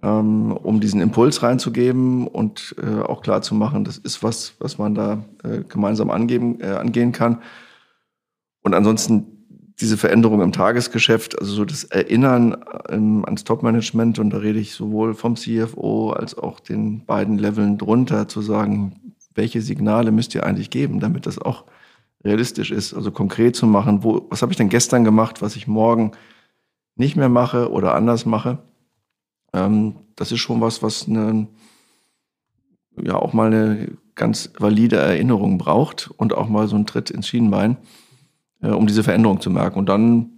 ähm, 0.01 0.51
um 0.51 0.79
diesen 0.79 1.01
Impuls 1.01 1.43
reinzugeben 1.43 2.27
und 2.27 2.75
äh, 2.81 3.01
auch 3.01 3.21
klar 3.21 3.41
zu 3.41 3.55
machen, 3.55 3.83
das 3.83 3.97
ist 3.97 4.23
was, 4.23 4.55
was 4.59 4.77
man 4.77 4.95
da 4.95 5.23
äh, 5.43 5.63
gemeinsam 5.67 6.09
angeben, 6.09 6.59
äh, 6.61 6.67
angehen 6.67 7.11
kann. 7.11 7.41
Und 8.61 8.73
ansonsten 8.73 9.25
diese 9.81 9.97
Veränderung 9.97 10.41
im 10.41 10.51
Tagesgeschäft, 10.51 11.39
also 11.39 11.53
so 11.53 11.65
das 11.65 11.85
Erinnern 11.85 12.57
ähm, 12.89 13.23
ans 13.25 13.45
Top-Management, 13.45 14.19
und 14.19 14.29
da 14.31 14.37
rede 14.37 14.59
ich 14.59 14.73
sowohl 14.73 15.13
vom 15.13 15.35
CFO 15.35 16.11
als 16.11 16.37
auch 16.37 16.59
den 16.59 17.05
beiden 17.05 17.37
Leveln 17.37 17.77
drunter, 17.77 18.27
zu 18.27 18.41
sagen, 18.41 19.13
welche 19.35 19.61
Signale 19.61 20.11
müsst 20.11 20.35
ihr 20.35 20.45
eigentlich 20.45 20.69
geben, 20.69 20.99
damit 20.99 21.25
das 21.25 21.39
auch 21.39 21.65
realistisch 22.25 22.71
ist, 22.71 22.93
also 22.93 23.11
konkret 23.11 23.55
zu 23.55 23.67
machen, 23.67 24.03
wo, 24.03 24.27
was 24.29 24.41
habe 24.41 24.51
ich 24.51 24.57
denn 24.57 24.67
gestern 24.67 25.05
gemacht, 25.05 25.41
was 25.41 25.55
ich 25.55 25.67
morgen 25.67 26.11
nicht 26.95 27.15
mehr 27.15 27.29
mache 27.29 27.71
oder 27.71 27.95
anders 27.95 28.25
mache 28.25 28.59
ähm, 29.53 29.95
das 30.15 30.31
ist 30.31 30.39
schon 30.39 30.61
was, 30.61 30.83
was 30.83 31.07
eine, 31.07 31.47
ja 33.01 33.15
auch 33.15 33.33
mal 33.33 33.47
eine 33.47 33.97
ganz 34.15 34.51
valide 34.59 34.97
Erinnerung 34.97 35.57
braucht 35.57 36.11
und 36.17 36.33
auch 36.33 36.49
mal 36.49 36.67
so 36.67 36.75
einen 36.75 36.85
Tritt 36.85 37.09
ins 37.09 37.27
Schienenbein, 37.27 37.77
äh, 38.61 38.67
um 38.69 38.85
diese 38.85 39.03
Veränderung 39.03 39.39
zu 39.39 39.49
merken. 39.49 39.79
Und 39.79 39.87
dann 39.87 40.31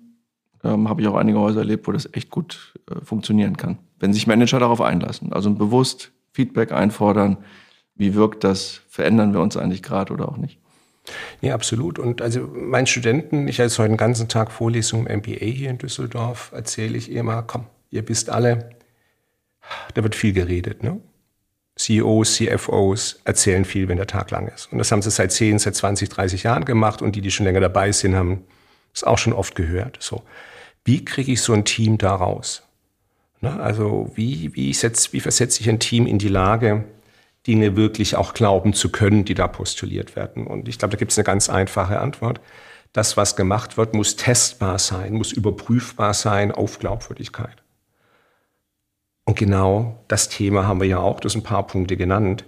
ähm, 0.63 0.87
habe 0.87 1.01
ich 1.01 1.07
auch 1.07 1.15
einige 1.15 1.39
Häuser 1.39 1.61
erlebt, 1.61 1.87
wo 1.87 1.91
das 1.91 2.09
echt 2.13 2.29
gut 2.29 2.73
äh, 2.89 3.03
funktionieren 3.03 3.57
kann, 3.57 3.79
wenn 3.99 4.13
sich 4.13 4.27
Manager 4.27 4.59
darauf 4.59 4.81
einlassen. 4.81 5.33
Also 5.33 5.51
bewusst 5.51 6.11
Feedback 6.31 6.71
einfordern, 6.71 7.37
wie 7.95 8.13
wirkt 8.13 8.43
das, 8.43 8.81
verändern 8.87 9.33
wir 9.33 9.41
uns 9.41 9.57
eigentlich 9.57 9.83
gerade 9.83 10.13
oder 10.13 10.29
auch 10.29 10.37
nicht. 10.37 10.59
Ja, 11.41 11.55
absolut. 11.55 11.97
Und 11.97 12.21
also 12.21 12.41
meinen 12.41 12.85
Studenten, 12.87 13.47
ich 13.47 13.59
hatte 13.59 13.75
heute 13.79 13.89
den 13.89 13.97
ganzen 13.97 14.27
Tag 14.27 14.51
Vorlesung 14.51 15.07
im 15.07 15.19
MBA 15.19 15.45
hier 15.45 15.71
in 15.71 15.77
Düsseldorf, 15.79 16.51
erzähle 16.53 16.97
ich 16.97 17.11
immer, 17.11 17.41
komm, 17.41 17.65
ihr 17.89 18.07
wisst 18.07 18.29
alle, 18.29 18.69
da 19.93 20.03
wird 20.03 20.15
viel 20.15 20.33
geredet. 20.33 20.83
Ne? 20.83 20.99
CEOs, 21.77 22.35
CFOs 22.35 23.21
erzählen 23.23 23.65
viel, 23.65 23.87
wenn 23.87 23.97
der 23.97 24.07
Tag 24.07 24.31
lang 24.31 24.47
ist. 24.47 24.71
Und 24.71 24.77
das 24.77 24.91
haben 24.91 25.01
sie 25.01 25.11
seit 25.11 25.31
10, 25.31 25.59
seit 25.59 25.75
20, 25.75 26.09
30 26.09 26.43
Jahren 26.43 26.65
gemacht 26.65 27.01
und 27.01 27.15
die, 27.15 27.21
die 27.21 27.31
schon 27.31 27.45
länger 27.45 27.59
dabei 27.59 27.91
sind, 27.91 28.15
haben 28.15 28.43
es 28.93 29.03
auch 29.03 29.17
schon 29.17 29.33
oft 29.33 29.55
gehört. 29.55 29.97
So, 29.99 30.23
wie 30.83 31.05
kriege 31.05 31.31
ich 31.31 31.41
so 31.41 31.53
ein 31.53 31.65
Team 31.65 31.97
da 31.97 32.15
raus? 32.15 32.63
Ne? 33.39 33.59
Also 33.59 34.11
wie, 34.15 34.53
wie, 34.55 34.73
setz, 34.73 35.13
wie 35.13 35.19
versetze 35.19 35.61
ich 35.61 35.69
ein 35.69 35.79
Team 35.79 36.07
in 36.07 36.19
die 36.19 36.27
Lage, 36.27 36.83
Dinge 37.47 37.75
wirklich 37.75 38.15
auch 38.15 38.33
glauben 38.35 38.73
zu 38.73 38.91
können, 38.91 39.25
die 39.25 39.33
da 39.33 39.47
postuliert 39.47 40.15
werden? 40.15 40.45
Und 40.45 40.67
ich 40.67 40.77
glaube, 40.77 40.93
da 40.93 40.99
gibt 40.99 41.11
es 41.11 41.17
eine 41.17 41.25
ganz 41.25 41.49
einfache 41.49 41.99
Antwort. 41.99 42.41
Das, 42.93 43.15
was 43.15 43.35
gemacht 43.35 43.77
wird, 43.77 43.93
muss 43.93 44.17
testbar 44.17 44.77
sein, 44.77 45.13
muss 45.13 45.31
überprüfbar 45.31 46.13
sein 46.13 46.51
auf 46.51 46.77
Glaubwürdigkeit. 46.79 47.63
Und 49.31 49.37
genau 49.37 50.03
das 50.09 50.27
Thema 50.27 50.67
haben 50.67 50.81
wir 50.81 50.87
ja 50.87 50.99
auch, 50.99 51.21
das 51.21 51.35
ein 51.35 51.41
paar 51.41 51.65
Punkte 51.65 51.95
genannt. 51.95 52.43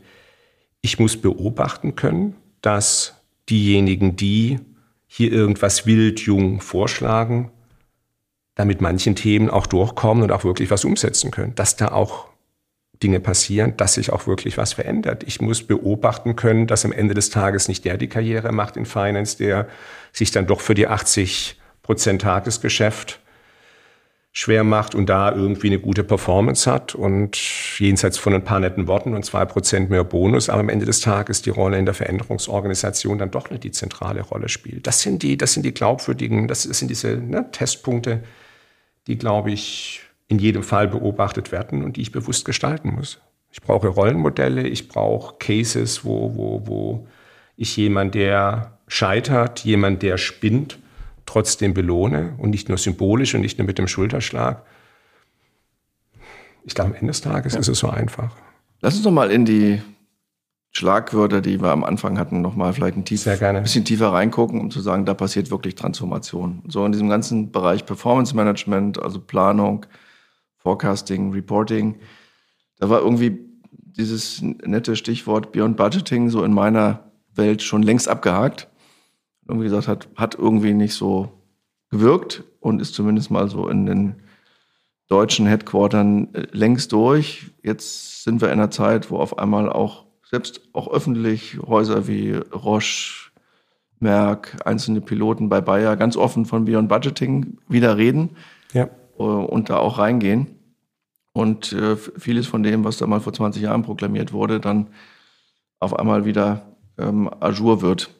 Ich 0.81 0.99
muss 0.99 1.15
beobachten 1.15 1.95
können, 1.95 2.35
dass 2.59 3.21
diejenigen, 3.49 4.17
die 4.17 4.59
hier 5.07 5.31
irgendwas 5.31 5.85
wild 5.85 6.19
jung 6.19 6.59
vorschlagen, 6.59 7.51
damit 8.55 8.81
manchen 8.81 9.15
Themen 9.15 9.49
auch 9.49 9.65
durchkommen 9.65 10.25
und 10.25 10.33
auch 10.33 10.43
wirklich 10.43 10.71
was 10.71 10.83
umsetzen 10.83 11.31
können, 11.31 11.55
dass 11.55 11.77
da 11.77 11.87
auch 11.93 12.27
Dinge 13.01 13.21
passieren, 13.21 13.77
dass 13.77 13.93
sich 13.93 14.11
auch 14.11 14.27
wirklich 14.27 14.57
was 14.57 14.73
verändert. 14.73 15.23
Ich 15.23 15.39
muss 15.39 15.65
beobachten 15.65 16.35
können, 16.35 16.67
dass 16.67 16.83
am 16.83 16.91
Ende 16.91 17.13
des 17.13 17.29
Tages 17.29 17.69
nicht 17.69 17.85
der 17.85 17.95
die 17.95 18.09
Karriere 18.09 18.51
macht 18.51 18.75
in 18.75 18.85
Finance, 18.85 19.37
der 19.37 19.69
sich 20.11 20.31
dann 20.31 20.47
doch 20.47 20.59
für 20.59 20.73
die 20.73 20.87
80 20.87 21.57
Prozent 21.81 22.23
Tagesgeschäft 22.23 23.21
schwer 24.35 24.63
macht 24.63 24.95
und 24.95 25.09
da 25.09 25.31
irgendwie 25.31 25.67
eine 25.67 25.79
gute 25.79 26.03
Performance 26.03 26.69
hat 26.69 26.95
und 26.95 27.37
jenseits 27.79 28.17
von 28.17 28.33
ein 28.33 28.43
paar 28.43 28.59
netten 28.59 28.87
Worten 28.87 29.13
und 29.13 29.23
zwei 29.23 29.45
Prozent 29.45 29.91
mehr 29.91 30.03
Bonus, 30.03 30.49
aber 30.49 30.61
am 30.61 30.69
Ende 30.69 30.87
des 30.87 31.01
Tages 31.01 31.43
die 31.43 31.51
Rolle 31.51 31.77
in 31.77 31.85
der 31.85 31.93
Veränderungsorganisation 31.93 33.19
dann 33.19 33.29
doch 33.29 33.51
nicht 33.51 33.63
die 33.63 33.71
zentrale 33.71 34.21
Rolle 34.21 34.49
spielt. 34.49 34.87
Das 34.87 35.01
sind 35.01 35.21
die, 35.21 35.37
das 35.37 35.53
sind 35.53 35.63
die 35.63 35.73
glaubwürdigen, 35.73 36.47
das 36.47 36.63
sind 36.63 36.89
diese 36.89 37.17
ne, 37.17 37.45
Testpunkte, 37.51 38.23
die, 39.05 39.19
glaube 39.19 39.51
ich, 39.51 40.01
in 40.27 40.39
jedem 40.39 40.63
Fall 40.63 40.87
beobachtet 40.87 41.51
werden 41.51 41.83
und 41.83 41.97
die 41.97 42.01
ich 42.01 42.11
bewusst 42.11 42.43
gestalten 42.43 42.95
muss. 42.95 43.21
Ich 43.51 43.61
brauche 43.61 43.87
Rollenmodelle, 43.87 44.67
ich 44.67 44.87
brauche 44.87 45.35
Cases, 45.37 46.03
wo, 46.03 46.35
wo, 46.35 46.65
wo 46.65 47.07
ich 47.55 47.77
jemand, 47.77 48.15
der 48.15 48.79
scheitert, 48.87 49.59
jemand, 49.59 50.01
der 50.01 50.17
spinnt, 50.17 50.79
trotzdem 51.25 51.73
belohne 51.73 52.35
und 52.37 52.49
nicht 52.49 52.69
nur 52.69 52.77
symbolisch 52.77 53.33
und 53.35 53.41
nicht 53.41 53.57
nur 53.57 53.67
mit 53.67 53.77
dem 53.77 53.87
Schulterschlag. 53.87 54.63
Ich 56.65 56.75
glaube, 56.75 56.91
am 56.91 56.95
Ende 56.95 57.07
des 57.07 57.21
Tages 57.21 57.53
ja. 57.53 57.59
ist 57.59 57.67
es 57.67 57.79
so 57.79 57.89
einfach. 57.89 58.35
Lass 58.81 58.95
uns 58.95 59.03
doch 59.03 59.11
mal 59.11 59.31
in 59.31 59.45
die 59.45 59.81
Schlagwörter, 60.71 61.41
die 61.41 61.61
wir 61.61 61.69
am 61.69 61.83
Anfang 61.83 62.17
hatten, 62.17 62.41
nochmal 62.41 62.73
vielleicht 62.73 62.97
ein, 62.97 63.05
tief, 63.05 63.27
ein 63.27 63.63
bisschen 63.63 63.85
tiefer 63.85 64.11
reingucken, 64.11 64.59
um 64.59 64.71
zu 64.71 64.81
sagen, 64.81 65.05
da 65.05 65.13
passiert 65.13 65.51
wirklich 65.51 65.75
Transformation. 65.75 66.63
So 66.67 66.83
in 66.85 66.91
diesem 66.91 67.09
ganzen 67.09 67.51
Bereich 67.51 67.85
Performance 67.85 68.35
Management, 68.35 69.01
also 69.01 69.19
Planung, 69.19 69.85
Forecasting, 70.57 71.31
Reporting, 71.31 71.99
da 72.79 72.89
war 72.89 73.01
irgendwie 73.01 73.39
dieses 73.71 74.41
nette 74.41 74.95
Stichwort 74.95 75.51
Beyond 75.51 75.77
Budgeting 75.77 76.29
so 76.29 76.43
in 76.43 76.53
meiner 76.53 77.11
Welt 77.35 77.61
schon 77.61 77.83
längst 77.83 78.07
abgehakt. 78.07 78.67
Irgendwie 79.47 79.65
gesagt 79.65 79.87
hat, 79.87 80.07
hat 80.15 80.35
irgendwie 80.35 80.73
nicht 80.73 80.93
so 80.93 81.31
gewirkt 81.89 82.43
und 82.59 82.81
ist 82.81 82.93
zumindest 82.93 83.29
mal 83.29 83.49
so 83.49 83.67
in 83.67 83.85
den 83.85 84.15
deutschen 85.07 85.45
Headquartern 85.45 86.33
äh, 86.33 86.47
längst 86.51 86.91
durch. 86.91 87.51
Jetzt 87.61 88.23
sind 88.23 88.41
wir 88.41 88.47
in 88.47 88.59
einer 88.59 88.71
Zeit, 88.71 89.11
wo 89.11 89.17
auf 89.17 89.37
einmal 89.37 89.69
auch 89.71 90.05
selbst 90.29 90.61
auch 90.73 90.91
öffentlich 90.91 91.59
Häuser 91.59 92.07
wie 92.07 92.33
Roche, 92.33 93.29
Merck, 93.99 94.57
einzelne 94.65 95.01
Piloten 95.01 95.49
bei 95.49 95.61
Bayer 95.61 95.95
ganz 95.95 96.17
offen 96.17 96.45
von 96.45 96.65
Beyond 96.65 96.89
Budgeting 96.89 97.57
wieder 97.69 97.97
reden 97.97 98.31
ja. 98.73 98.89
Äh, 99.17 99.23
und 99.23 99.69
da 99.69 99.77
auch 99.77 99.99
reingehen. 99.99 100.59
Und 101.33 101.73
äh, 101.73 101.95
vieles 101.95 102.47
von 102.47 102.63
dem, 102.63 102.83
was 102.83 102.97
da 102.97 103.07
mal 103.07 103.19
vor 103.19 103.33
20 103.33 103.61
Jahren 103.61 103.83
proklamiert 103.83 104.33
wurde, 104.33 104.59
dann 104.59 104.87
auf 105.79 105.97
einmal 105.97 106.25
wieder 106.25 106.75
ähm, 106.97 107.29
Azure 107.39 107.81
wird. 107.81 108.11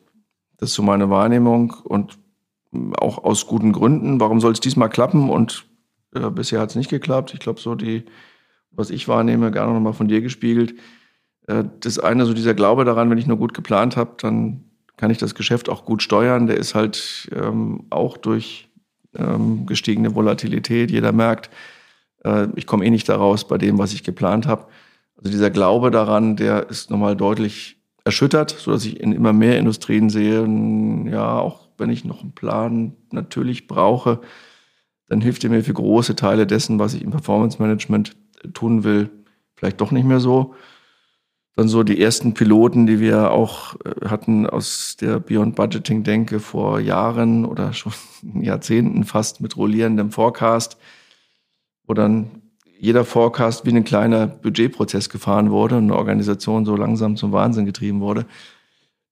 Das 0.63 0.69
ist 0.69 0.75
so 0.75 0.83
meine 0.83 1.09
Wahrnehmung 1.09 1.71
und 1.83 2.17
ähm, 2.73 2.95
auch 2.95 3.21
aus 3.21 3.47
guten 3.47 3.73
Gründen. 3.73 4.21
Warum 4.21 4.39
soll 4.39 4.53
es 4.53 4.61
diesmal 4.61 4.87
klappen? 4.87 5.29
Und 5.29 5.65
äh, 6.15 6.29
bisher 6.29 6.61
hat 6.61 6.69
es 6.69 6.77
nicht 6.77 6.89
geklappt. 6.89 7.33
Ich 7.33 7.41
glaube, 7.41 7.59
so 7.59 7.75
die, 7.75 8.05
was 8.71 8.89
ich 8.89 9.09
wahrnehme, 9.09 9.51
gerne 9.51 9.73
nochmal 9.73 9.91
von 9.91 10.07
dir 10.07 10.21
gespiegelt. 10.21 10.75
Äh, 11.47 11.65
das 11.81 11.99
eine, 11.99 12.25
so 12.25 12.33
dieser 12.33 12.53
Glaube 12.53 12.85
daran, 12.85 13.09
wenn 13.09 13.17
ich 13.17 13.27
nur 13.27 13.35
gut 13.35 13.53
geplant 13.53 13.97
habe, 13.97 14.11
dann 14.21 14.63
kann 14.95 15.11
ich 15.11 15.17
das 15.17 15.35
Geschäft 15.35 15.67
auch 15.67 15.83
gut 15.83 16.01
steuern. 16.01 16.47
Der 16.47 16.55
ist 16.55 16.75
halt 16.75 17.29
ähm, 17.35 17.83
auch 17.89 18.15
durch 18.15 18.69
ähm, 19.17 19.65
gestiegene 19.65 20.15
Volatilität. 20.15 20.91
Jeder 20.91 21.11
merkt, 21.11 21.49
äh, 22.23 22.47
ich 22.55 22.67
komme 22.67 22.85
eh 22.85 22.89
nicht 22.89 23.09
daraus 23.09 23.45
bei 23.45 23.57
dem, 23.57 23.79
was 23.79 23.91
ich 23.91 24.05
geplant 24.05 24.47
habe. 24.47 24.67
Also 25.17 25.29
dieser 25.29 25.49
Glaube 25.49 25.91
daran, 25.91 26.37
der 26.37 26.69
ist 26.69 26.89
nochmal 26.89 27.17
deutlich 27.17 27.82
erschüttert, 28.05 28.51
so 28.51 28.71
dass 28.71 28.85
ich 28.85 28.99
in 28.99 29.11
immer 29.11 29.33
mehr 29.33 29.57
Industrien 29.57 30.09
sehe, 30.09 30.45
ja, 31.09 31.39
auch 31.39 31.67
wenn 31.77 31.89
ich 31.89 32.05
noch 32.05 32.21
einen 32.21 32.33
Plan 32.33 32.93
natürlich 33.11 33.67
brauche, 33.67 34.19
dann 35.07 35.21
hilft 35.21 35.43
er 35.43 35.49
mir 35.49 35.63
für 35.63 35.73
große 35.73 36.15
Teile 36.15 36.47
dessen, 36.47 36.79
was 36.79 36.93
ich 36.93 37.03
im 37.03 37.11
Performance 37.11 37.61
Management 37.61 38.15
tun 38.53 38.83
will, 38.83 39.09
vielleicht 39.55 39.81
doch 39.81 39.91
nicht 39.91 40.05
mehr 40.05 40.19
so. 40.19 40.55
Dann 41.55 41.67
so 41.67 41.83
die 41.83 42.01
ersten 42.01 42.33
Piloten, 42.33 42.87
die 42.87 42.99
wir 42.99 43.31
auch 43.31 43.75
äh, 43.85 44.07
hatten 44.07 44.49
aus 44.49 44.97
der 44.99 45.19
Beyond 45.19 45.55
Budgeting 45.55 46.03
Denke 46.03 46.39
vor 46.39 46.79
Jahren 46.79 47.45
oder 47.45 47.73
schon 47.73 47.93
Jahrzehnten 48.41 49.03
fast 49.03 49.39
mit 49.39 49.55
rollierendem 49.55 50.09
Forecast, 50.11 50.77
wo 51.85 51.93
dann 51.93 52.42
jeder 52.83 53.05
Forecast 53.05 53.65
wie 53.65 53.69
ein 53.69 53.85
kleiner 53.85 54.27
Budgetprozess 54.27 55.07
gefahren 55.07 55.51
wurde 55.51 55.77
und 55.77 55.85
eine 55.85 55.95
Organisation 55.95 56.65
so 56.65 56.75
langsam 56.75 57.15
zum 57.15 57.31
Wahnsinn 57.31 57.65
getrieben 57.65 58.01
wurde. 58.01 58.25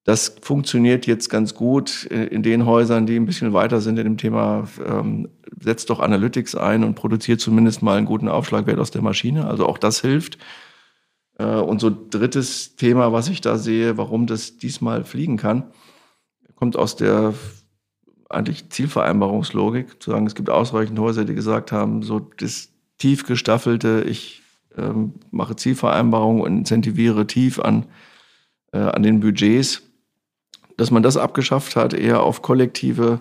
Das 0.03 0.36
funktioniert 0.41 1.07
jetzt 1.07 1.29
ganz 1.29 1.55
gut 1.55 2.03
in 2.03 2.43
den 2.43 2.65
Häusern, 2.65 3.05
die 3.05 3.15
ein 3.15 3.25
bisschen 3.25 3.53
weiter 3.53 3.79
sind 3.79 3.97
in 3.97 4.03
dem 4.03 4.17
Thema. 4.17 4.67
Ähm, 4.86 5.29
setzt 5.57 5.89
doch 5.89 6.01
Analytics 6.01 6.55
ein 6.55 6.84
und 6.84 6.95
produziert 6.95 7.39
zumindest 7.39 7.81
mal 7.81 7.97
einen 7.97 8.07
guten 8.07 8.27
Aufschlagwert 8.27 8.77
aus 8.77 8.91
der 8.91 9.03
Maschine. 9.03 9.47
Also 9.47 9.65
auch 9.65 9.77
das 9.77 10.01
hilft. 10.01 10.38
Äh, 11.38 11.45
und 11.45 11.79
so 11.79 11.95
drittes 12.10 12.75
Thema, 12.75 13.13
was 13.13 13.29
ich 13.29 13.39
da 13.39 13.57
sehe, 13.57 13.95
warum 13.97 14.27
das 14.27 14.57
diesmal 14.57 15.05
fliegen 15.05 15.38
kann, 15.38 15.71
kommt 16.55 16.75
aus 16.75 16.97
der 16.97 17.36
eigentlich 18.29 18.69
Zielvereinbarungslogik, 18.69 20.03
zu 20.03 20.12
sagen, 20.12 20.27
es 20.27 20.36
gibt 20.36 20.49
ausreichend 20.49 20.99
Häuser, 20.99 21.23
die 21.23 21.36
gesagt 21.36 21.71
haben, 21.71 22.03
so 22.03 22.19
das 22.19 22.70
tief 23.01 23.25
gestaffelte, 23.25 24.05
ich 24.07 24.41
ähm, 24.77 25.13
mache 25.31 25.55
Zielvereinbarungen 25.55 26.41
und 26.41 26.57
incentiviere 26.59 27.27
tief 27.27 27.59
an, 27.59 27.85
äh, 28.71 28.79
an 28.79 29.03
den 29.03 29.19
Budgets 29.19 29.83
dass 30.81 30.89
man 30.89 31.03
das 31.03 31.15
abgeschafft 31.15 31.75
hat, 31.75 31.93
eher 31.93 32.23
auf 32.23 32.41
kollektive 32.41 33.19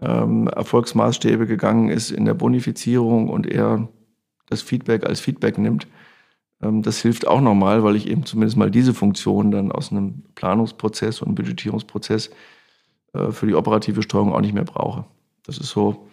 ähm, 0.00 0.48
Erfolgsmaßstäbe 0.48 1.46
gegangen 1.46 1.90
ist 1.90 2.10
in 2.10 2.24
der 2.24 2.32
Bonifizierung 2.32 3.28
und 3.28 3.46
eher 3.46 3.88
das 4.48 4.62
Feedback 4.62 5.04
als 5.04 5.20
Feedback 5.20 5.58
nimmt. 5.58 5.86
Ähm, 6.62 6.80
das 6.80 7.02
hilft 7.02 7.26
auch 7.26 7.42
nochmal, 7.42 7.84
weil 7.84 7.96
ich 7.96 8.08
eben 8.08 8.24
zumindest 8.24 8.56
mal 8.56 8.70
diese 8.70 8.94
Funktion 8.94 9.50
dann 9.50 9.72
aus 9.72 9.90
einem 9.90 10.22
Planungsprozess 10.34 11.20
und 11.20 11.34
Budgetierungsprozess 11.34 12.30
äh, 13.12 13.30
für 13.30 13.46
die 13.46 13.54
operative 13.54 14.02
Steuerung 14.02 14.32
auch 14.32 14.40
nicht 14.40 14.54
mehr 14.54 14.64
brauche. 14.64 15.04
Das 15.44 15.58
ist 15.58 15.68
so 15.68 16.06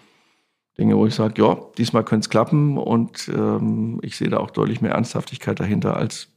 Dinge, 0.82 0.98
wo 0.98 1.06
ich 1.06 1.14
sage, 1.14 1.40
ja, 1.40 1.60
diesmal 1.78 2.04
könnte 2.04 2.26
es 2.26 2.30
klappen 2.32 2.80
und 2.80 3.30
ähm, 3.30 4.00
ich 4.02 4.18
sehe 4.18 4.30
da 4.30 4.38
auch 4.38 4.50
deutlich 4.50 4.82
mehr 4.82 4.94
Ernsthaftigkeit 4.94 5.60
dahinter 5.60 5.96
als 5.96 6.30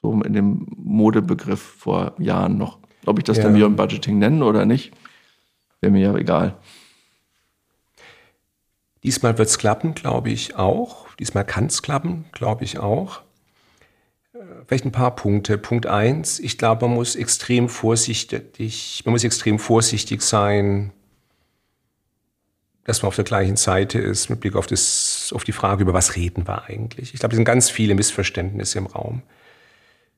so 0.00 0.12
in 0.22 0.32
dem 0.32 0.68
Modebegriff 0.76 1.60
vor 1.60 2.14
Jahren 2.18 2.58
noch. 2.58 2.78
Ob 3.06 3.18
ich 3.18 3.24
das 3.24 3.38
ja. 3.38 3.42
dann 3.42 3.54
Beyond 3.54 3.76
Budgeting 3.76 4.20
nenne 4.20 4.44
oder 4.44 4.66
nicht, 4.66 4.92
wäre 5.80 5.90
mir 5.90 6.00
ja 6.00 6.14
egal. 6.14 6.54
Diesmal 9.02 9.36
wird 9.36 9.48
es 9.48 9.58
klappen, 9.58 9.94
glaube 9.94 10.30
ich 10.30 10.54
auch. 10.54 11.08
Diesmal 11.18 11.44
kann 11.44 11.66
es 11.66 11.82
klappen, 11.82 12.26
glaube 12.30 12.62
ich 12.62 12.78
auch. 12.78 13.22
Äh, 14.32 14.38
vielleicht 14.68 14.84
ein 14.84 14.92
paar 14.92 15.16
Punkte. 15.16 15.58
Punkt 15.58 15.86
eins: 15.86 16.38
Ich 16.38 16.56
glaube, 16.56 16.86
man 16.86 16.94
muss 16.94 17.16
extrem 17.16 17.68
vorsichtig, 17.68 19.02
man 19.04 19.10
muss 19.10 19.24
extrem 19.24 19.58
vorsichtig 19.58 20.22
sein, 20.22 20.92
dass 22.84 23.02
man 23.02 23.08
auf 23.08 23.16
der 23.16 23.24
gleichen 23.24 23.56
Seite 23.56 23.98
ist 23.98 24.28
mit 24.28 24.40
Blick 24.40 24.56
auf, 24.56 24.66
das, 24.66 25.32
auf 25.34 25.44
die 25.44 25.52
Frage, 25.52 25.82
über 25.82 25.94
was 25.94 26.16
reden 26.16 26.46
wir 26.46 26.64
eigentlich. 26.64 27.14
Ich 27.14 27.20
glaube, 27.20 27.34
es 27.34 27.36
sind 27.36 27.44
ganz 27.44 27.70
viele 27.70 27.94
Missverständnisse 27.94 28.78
im 28.78 28.86
Raum. 28.86 29.22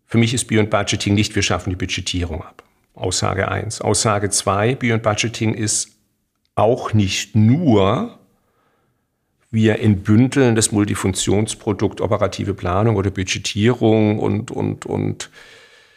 Für 0.06 0.18
mich 0.18 0.32
ist 0.32 0.46
Beyond 0.46 0.70
Budgeting 0.70 1.14
nicht, 1.14 1.34
wir 1.34 1.42
schaffen 1.42 1.70
die 1.70 1.76
Budgetierung 1.76 2.42
ab. 2.42 2.62
Aussage 2.94 3.48
1. 3.48 3.80
Aussage 3.80 4.30
2, 4.30 4.76
Beyond 4.76 5.02
Budgeting 5.02 5.54
ist 5.54 5.90
auch 6.54 6.92
nicht 6.92 7.34
nur, 7.34 8.18
wir 9.50 9.80
entbündeln 9.80 10.54
das 10.54 10.72
Multifunktionsprodukt 10.72 12.00
operative 12.00 12.54
Planung 12.54 12.96
oder 12.96 13.10
Budgetierung 13.10 14.18
und, 14.18 14.50
und, 14.50 14.86
und 14.86 15.30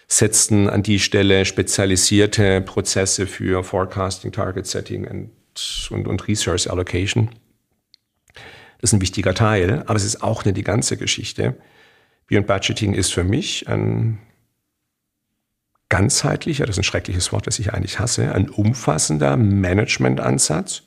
setzen 0.08 0.69
an 0.69 0.84
die 0.84 0.99
Stelle 0.99 1.45
spezialisierte 1.45 2.62
Prozesse 2.62 3.27
für 3.27 3.63
Forecasting, 3.63 4.32
Target 4.32 4.65
Setting 4.65 5.06
und, 5.06 5.32
und, 5.91 6.07
und 6.07 6.27
Resource 6.27 6.67
Allocation. 6.67 7.29
Das 8.79 8.91
ist 8.91 8.93
ein 8.93 9.01
wichtiger 9.01 9.33
Teil, 9.33 9.83
aber 9.87 9.95
es 9.95 10.03
ist 10.03 10.21
auch 10.21 10.45
nicht 10.45 10.57
die 10.57 10.63
ganze 10.63 10.97
Geschichte. 10.97 11.55
Beyond 12.27 12.47
Budgeting 12.47 12.93
ist 12.93 13.13
für 13.13 13.23
mich 13.23 13.67
ein 13.67 14.19
ganzheitlicher, 15.89 16.65
das 16.65 16.75
ist 16.75 16.81
ein 16.81 16.83
schreckliches 16.83 17.31
Wort, 17.31 17.47
das 17.47 17.59
ich 17.59 17.73
eigentlich 17.73 17.99
hasse, 17.99 18.33
ein 18.33 18.49
umfassender 18.49 19.37
Managementansatz, 19.37 20.83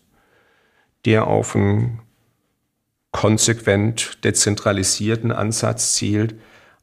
der 1.05 1.27
auf 1.27 1.57
einen 1.57 2.01
konsequent 3.11 4.23
dezentralisierten 4.25 5.33
Ansatz 5.33 5.95
zielt, 5.95 6.35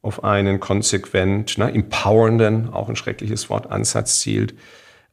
auf 0.01 0.23
einen 0.23 0.59
konsequent 0.59 1.57
ne, 1.57 1.71
empowernden, 1.71 2.69
auch 2.73 2.89
ein 2.89 2.95
schreckliches 2.95 3.49
Wort, 3.49 3.71
Ansatz 3.71 4.19
zielt, 4.19 4.55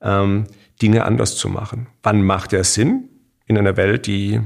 ähm, 0.01 0.47
Dinge 0.83 1.05
anders 1.05 1.37
zu 1.37 1.49
machen. 1.49 1.87
Wann 2.03 2.23
macht 2.23 2.53
der 2.53 2.65
Sinn 2.65 3.09
in 3.47 3.59
einer 3.59 3.77
Welt, 3.77 4.07
die, 4.07 4.41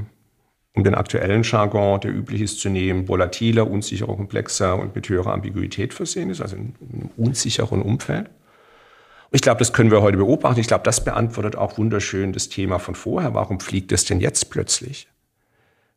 um 0.74 0.84
den 0.84 0.94
aktuellen 0.94 1.42
Jargon, 1.42 2.00
der 2.00 2.12
üblich 2.12 2.40
ist 2.40 2.60
zu 2.60 2.68
nehmen, 2.68 3.08
volatiler, 3.08 3.70
unsicherer, 3.70 4.16
komplexer 4.16 4.78
und 4.78 4.94
mit 4.94 5.08
höherer 5.08 5.32
Ambiguität 5.32 5.94
versehen 5.94 6.30
ist, 6.30 6.40
also 6.40 6.56
in 6.56 6.74
einem 6.92 7.10
unsicheren 7.16 7.82
Umfeld? 7.82 8.30
Ich 9.30 9.42
glaube, 9.42 9.58
das 9.58 9.72
können 9.72 9.90
wir 9.90 10.00
heute 10.00 10.16
beobachten. 10.16 10.60
Ich 10.60 10.68
glaube, 10.68 10.84
das 10.84 11.04
beantwortet 11.04 11.56
auch 11.56 11.76
wunderschön 11.76 12.32
das 12.32 12.48
Thema 12.48 12.78
von 12.78 12.94
vorher. 12.94 13.34
Warum 13.34 13.60
fliegt 13.60 13.92
es 13.92 14.06
denn 14.06 14.20
jetzt 14.20 14.50
plötzlich? 14.50 15.08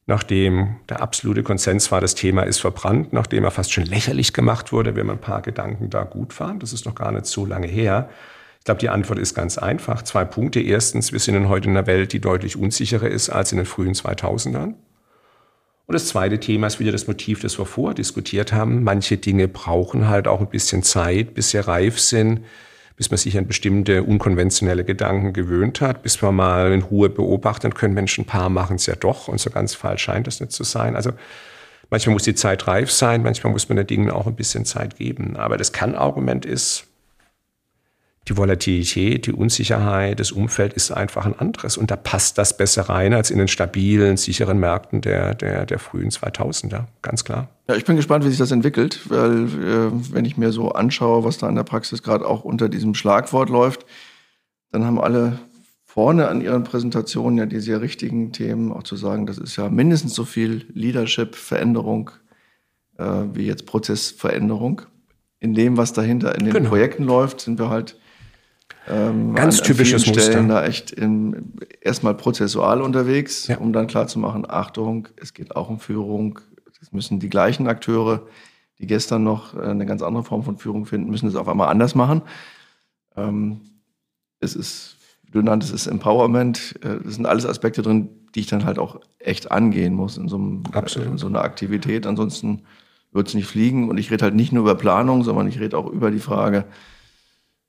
Nachdem 0.05 0.77
der 0.89 1.01
absolute 1.01 1.43
Konsens 1.43 1.91
war, 1.91 2.01
das 2.01 2.15
Thema 2.15 2.43
ist 2.43 2.59
verbrannt, 2.59 3.13
nachdem 3.13 3.45
er 3.45 3.51
fast 3.51 3.71
schon 3.71 3.85
lächerlich 3.85 4.33
gemacht 4.33 4.73
wurde, 4.73 4.95
wenn 4.95 5.05
man 5.05 5.17
ein 5.17 5.21
paar 5.21 5.41
Gedanken 5.41 5.89
da 5.89 6.03
gut 6.03 6.33
fahren. 6.33 6.59
Das 6.59 6.73
ist 6.73 6.85
noch 6.85 6.95
gar 6.95 7.11
nicht 7.11 7.27
so 7.27 7.45
lange 7.45 7.67
her. 7.67 8.09
Ich 8.61 8.65
glaube, 8.65 8.79
die 8.79 8.89
Antwort 8.89 9.17
ist 9.17 9.33
ganz 9.33 9.57
einfach. 9.57 10.03
Zwei 10.03 10.23
Punkte. 10.23 10.59
Erstens, 10.59 11.11
wir 11.11 11.17
sind 11.19 11.49
heute 11.49 11.67
in 11.67 11.75
einer 11.75 11.87
Welt, 11.87 12.13
die 12.13 12.21
deutlich 12.21 12.55
unsicherer 12.55 13.07
ist 13.07 13.31
als 13.31 13.51
in 13.51 13.57
den 13.57 13.65
frühen 13.65 13.95
2000ern. 13.95 14.75
Und 15.87 15.93
das 15.93 16.05
zweite 16.05 16.39
Thema 16.39 16.67
ist 16.67 16.79
wieder 16.79 16.91
das 16.91 17.07
Motiv, 17.07 17.41
das 17.41 17.57
wir 17.57 17.65
vorher 17.65 17.95
diskutiert 17.95 18.53
haben. 18.53 18.83
Manche 18.83 19.17
Dinge 19.17 19.47
brauchen 19.47 20.07
halt 20.07 20.27
auch 20.27 20.41
ein 20.41 20.49
bisschen 20.49 20.83
Zeit, 20.83 21.33
bis 21.33 21.49
sie 21.49 21.57
reif 21.57 21.99
sind 21.99 22.41
bis 22.97 23.09
man 23.09 23.17
sich 23.17 23.35
an 23.35 23.47
bestimmte 23.47 24.03
unkonventionelle 24.03 24.83
Gedanken 24.83 25.33
gewöhnt 25.33 25.81
hat, 25.81 26.03
bis 26.03 26.21
man 26.21 26.35
mal 26.35 26.71
in 26.71 26.83
Ruhe 26.83 27.09
beobachten 27.09 27.73
können, 27.73 27.95
Menschen, 27.95 28.25
ein 28.25 28.27
paar 28.27 28.49
machen 28.49 28.75
es 28.75 28.85
ja 28.85 28.93
doch 28.95 29.27
und 29.27 29.39
so 29.39 29.49
ganz 29.49 29.73
falsch 29.73 30.03
scheint 30.03 30.27
es 30.27 30.39
nicht 30.39 30.51
zu 30.51 30.63
sein. 30.63 30.95
Also 30.95 31.11
Manchmal 31.91 32.13
muss 32.13 32.23
die 32.23 32.35
Zeit 32.35 32.67
reif 32.67 32.89
sein, 32.89 33.21
manchmal 33.21 33.51
muss 33.51 33.67
man 33.67 33.75
den 33.75 33.85
Dingen 33.85 34.11
auch 34.11 34.25
ein 34.25 34.35
bisschen 34.35 34.63
Zeit 34.63 34.95
geben. 34.95 35.35
Aber 35.35 35.57
das 35.57 35.73
Kann-Argument 35.73 36.45
ist, 36.45 36.87
die 38.27 38.37
Volatilität, 38.37 39.25
die 39.25 39.33
Unsicherheit, 39.33 40.19
das 40.19 40.31
Umfeld 40.31 40.73
ist 40.73 40.91
einfach 40.91 41.25
ein 41.25 41.37
anderes. 41.37 41.75
Und 41.75 41.89
da 41.89 41.95
passt 41.95 42.37
das 42.37 42.55
besser 42.55 42.83
rein 42.83 43.13
als 43.13 43.31
in 43.31 43.39
den 43.39 43.47
stabilen, 43.47 44.15
sicheren 44.15 44.59
Märkten 44.59 45.01
der, 45.01 45.33
der, 45.33 45.65
der 45.65 45.79
frühen 45.79 46.09
2000er, 46.09 46.85
ganz 47.01 47.23
klar. 47.23 47.49
Ja, 47.67 47.75
ich 47.75 47.85
bin 47.85 47.95
gespannt, 47.95 48.23
wie 48.23 48.29
sich 48.29 48.37
das 48.37 48.51
entwickelt, 48.51 49.09
weil 49.09 49.45
äh, 49.45 50.13
wenn 50.13 50.25
ich 50.25 50.37
mir 50.37 50.51
so 50.51 50.71
anschaue, 50.71 51.23
was 51.23 51.39
da 51.39 51.49
in 51.49 51.55
der 51.55 51.63
Praxis 51.63 52.03
gerade 52.03 52.27
auch 52.27 52.43
unter 52.43 52.69
diesem 52.69 52.93
Schlagwort 52.93 53.49
läuft, 53.49 53.85
dann 54.71 54.85
haben 54.85 54.99
alle 54.99 55.39
vorne 55.83 56.27
an 56.27 56.41
ihren 56.41 56.63
Präsentationen 56.63 57.39
ja 57.39 57.45
die 57.47 57.59
sehr 57.59 57.81
richtigen 57.81 58.31
Themen, 58.31 58.71
auch 58.71 58.83
zu 58.83 58.95
sagen, 58.95 59.25
das 59.25 59.39
ist 59.39 59.55
ja 59.55 59.67
mindestens 59.69 60.13
so 60.13 60.25
viel 60.25 60.65
Leadership, 60.73 61.35
Veränderung 61.35 62.11
äh, 62.97 63.03
wie 63.33 63.45
jetzt 63.45 63.65
Prozessveränderung. 63.65 64.83
In 65.39 65.55
dem, 65.55 65.75
was 65.75 65.91
dahinter 65.91 66.35
in 66.35 66.45
den 66.45 66.53
genau. 66.53 66.69
Projekten 66.69 67.03
läuft, 67.03 67.41
sind 67.41 67.57
wir 67.57 67.69
halt 67.69 67.97
ähm, 68.91 69.35
Ganz 69.35 69.59
an, 69.59 69.65
typisches 69.65 70.07
an 70.07 70.13
Stellen 70.13 70.47
Muster. 70.47 70.61
da 70.61 70.65
echt 70.65 70.91
in, 70.91 71.53
erstmal 71.81 72.13
prozessual 72.13 72.81
unterwegs, 72.81 73.47
ja. 73.47 73.57
um 73.57 73.71
dann 73.73 73.87
klarzumachen, 73.87 74.49
Achtung, 74.49 75.07
es 75.15 75.33
geht 75.33 75.55
auch 75.55 75.69
um 75.69 75.79
Führung. 75.79 76.39
Es 76.81 76.91
müssen 76.91 77.19
die 77.19 77.29
gleichen 77.29 77.67
Akteure, 77.67 78.23
die 78.79 78.87
gestern 78.87 79.23
noch 79.23 79.55
äh, 79.55 79.61
eine 79.61 79.85
ganz 79.85 80.01
andere 80.01 80.23
Form 80.23 80.43
von 80.43 80.57
Führung 80.57 80.85
finden, 80.85 81.09
müssen 81.09 81.27
es 81.27 81.35
auf 81.35 81.47
einmal 81.47 81.69
anders 81.69 81.95
machen. 81.95 82.21
Ähm, 83.15 83.61
es 84.39 84.55
ist, 84.55 84.97
du 85.31 85.41
nanntest, 85.41 85.73
es 85.73 85.85
ist 85.85 85.87
Empowerment. 85.87 86.75
Äh, 86.83 86.99
das 87.03 87.15
sind 87.15 87.25
alles 87.25 87.45
Aspekte 87.45 87.81
drin, 87.81 88.09
die 88.35 88.41
ich 88.41 88.47
dann 88.47 88.65
halt 88.65 88.79
auch 88.79 88.99
echt 89.19 89.51
angehen 89.51 89.93
muss 89.93 90.17
in 90.17 90.27
so, 90.27 90.37
einem, 90.37 90.63
in 90.95 91.17
so 91.17 91.27
einer 91.27 91.43
Aktivität. 91.43 92.05
Ansonsten 92.05 92.63
wird 93.11 93.27
es 93.27 93.35
nicht 93.35 93.47
fliegen. 93.47 93.89
Und 93.89 93.97
ich 93.97 94.11
rede 94.11 94.23
halt 94.23 94.35
nicht 94.35 94.51
nur 94.51 94.63
über 94.63 94.75
Planung, 94.75 95.23
sondern 95.23 95.47
ich 95.47 95.59
rede 95.59 95.77
auch 95.77 95.87
über 95.87 96.11
die 96.11 96.19
Frage, 96.19 96.65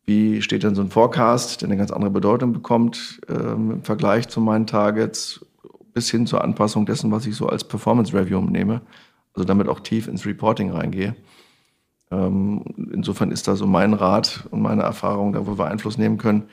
wie 0.04 0.42
steht 0.42 0.62
denn 0.62 0.74
so 0.74 0.82
ein 0.82 0.90
Forecast, 0.90 1.62
der 1.62 1.68
eine 1.68 1.76
ganz 1.76 1.90
andere 1.90 2.10
Bedeutung 2.10 2.52
bekommt 2.52 3.20
ähm, 3.28 3.70
im 3.70 3.82
Vergleich 3.82 4.28
zu 4.28 4.40
meinen 4.40 4.66
Targets, 4.66 5.44
bis 5.94 6.10
hin 6.10 6.26
zur 6.26 6.42
Anpassung 6.42 6.86
dessen, 6.86 7.10
was 7.12 7.26
ich 7.26 7.36
so 7.36 7.46
als 7.46 7.64
Performance 7.64 8.12
Review 8.12 8.40
nehme, 8.40 8.80
also 9.34 9.44
damit 9.44 9.68
auch 9.68 9.80
tief 9.80 10.08
ins 10.08 10.26
Reporting 10.26 10.70
reingehe. 10.70 11.14
Ähm, 12.10 12.64
insofern 12.92 13.30
ist 13.30 13.46
da 13.48 13.56
so 13.56 13.66
mein 13.66 13.94
Rat 13.94 14.46
und 14.50 14.60
meine 14.60 14.82
Erfahrung, 14.82 15.32
da 15.32 15.46
wo 15.46 15.58
wir 15.58 15.66
Einfluss 15.66 15.98
nehmen 15.98 16.18
können, 16.18 16.44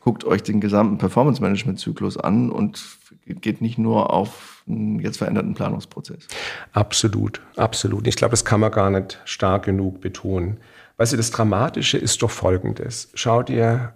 guckt 0.00 0.24
euch 0.24 0.42
den 0.42 0.60
gesamten 0.60 0.98
Performance 0.98 1.40
Management 1.40 1.78
Zyklus 1.78 2.16
an 2.16 2.50
und 2.50 2.82
geht 3.26 3.60
nicht 3.60 3.78
nur 3.78 4.12
auf 4.12 4.62
einen 4.68 5.00
jetzt 5.00 5.18
veränderten 5.18 5.54
Planungsprozess. 5.54 6.26
Absolut, 6.72 7.40
absolut. 7.56 8.06
Ich 8.06 8.16
glaube, 8.16 8.32
das 8.32 8.44
kann 8.44 8.60
man 8.60 8.72
gar 8.72 8.90
nicht 8.90 9.20
stark 9.24 9.64
genug 9.64 10.00
betonen. 10.00 10.58
Weißt 10.96 11.12
du, 11.12 11.16
das 11.16 11.30
Dramatische 11.30 11.98
ist 11.98 12.22
doch 12.22 12.30
Folgendes. 12.30 13.10
Schau 13.14 13.42
dir 13.42 13.94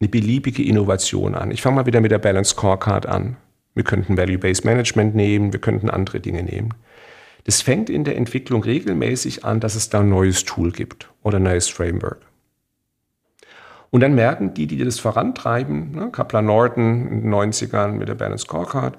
eine 0.00 0.08
beliebige 0.08 0.64
Innovation 0.64 1.34
an. 1.34 1.50
Ich 1.50 1.62
fange 1.62 1.76
mal 1.76 1.86
wieder 1.86 2.00
mit 2.00 2.10
der 2.10 2.18
Balance 2.18 2.50
Scorecard 2.50 3.06
an. 3.06 3.36
Wir 3.74 3.84
könnten 3.84 4.16
Value-Based 4.16 4.64
Management 4.64 5.14
nehmen, 5.14 5.52
wir 5.52 5.60
könnten 5.60 5.88
andere 5.88 6.20
Dinge 6.20 6.42
nehmen. 6.42 6.74
Das 7.44 7.62
fängt 7.62 7.90
in 7.90 8.04
der 8.04 8.16
Entwicklung 8.16 8.62
regelmäßig 8.62 9.44
an, 9.44 9.60
dass 9.60 9.74
es 9.74 9.88
da 9.88 10.00
ein 10.00 10.08
neues 10.08 10.44
Tool 10.44 10.72
gibt 10.72 11.08
oder 11.22 11.38
ein 11.38 11.44
neues 11.44 11.68
Framework. 11.68 12.20
Und 13.90 14.00
dann 14.00 14.14
merken 14.14 14.54
die, 14.54 14.66
die 14.66 14.78
das 14.78 14.98
vorantreiben, 14.98 15.92
ne, 15.92 16.10
Kaplan 16.10 16.46
Norton 16.46 17.08
in 17.08 17.22
den 17.22 17.34
90ern 17.34 17.92
mit 17.92 18.08
der 18.08 18.14
Balance 18.14 18.44
Scorecard, 18.44 18.96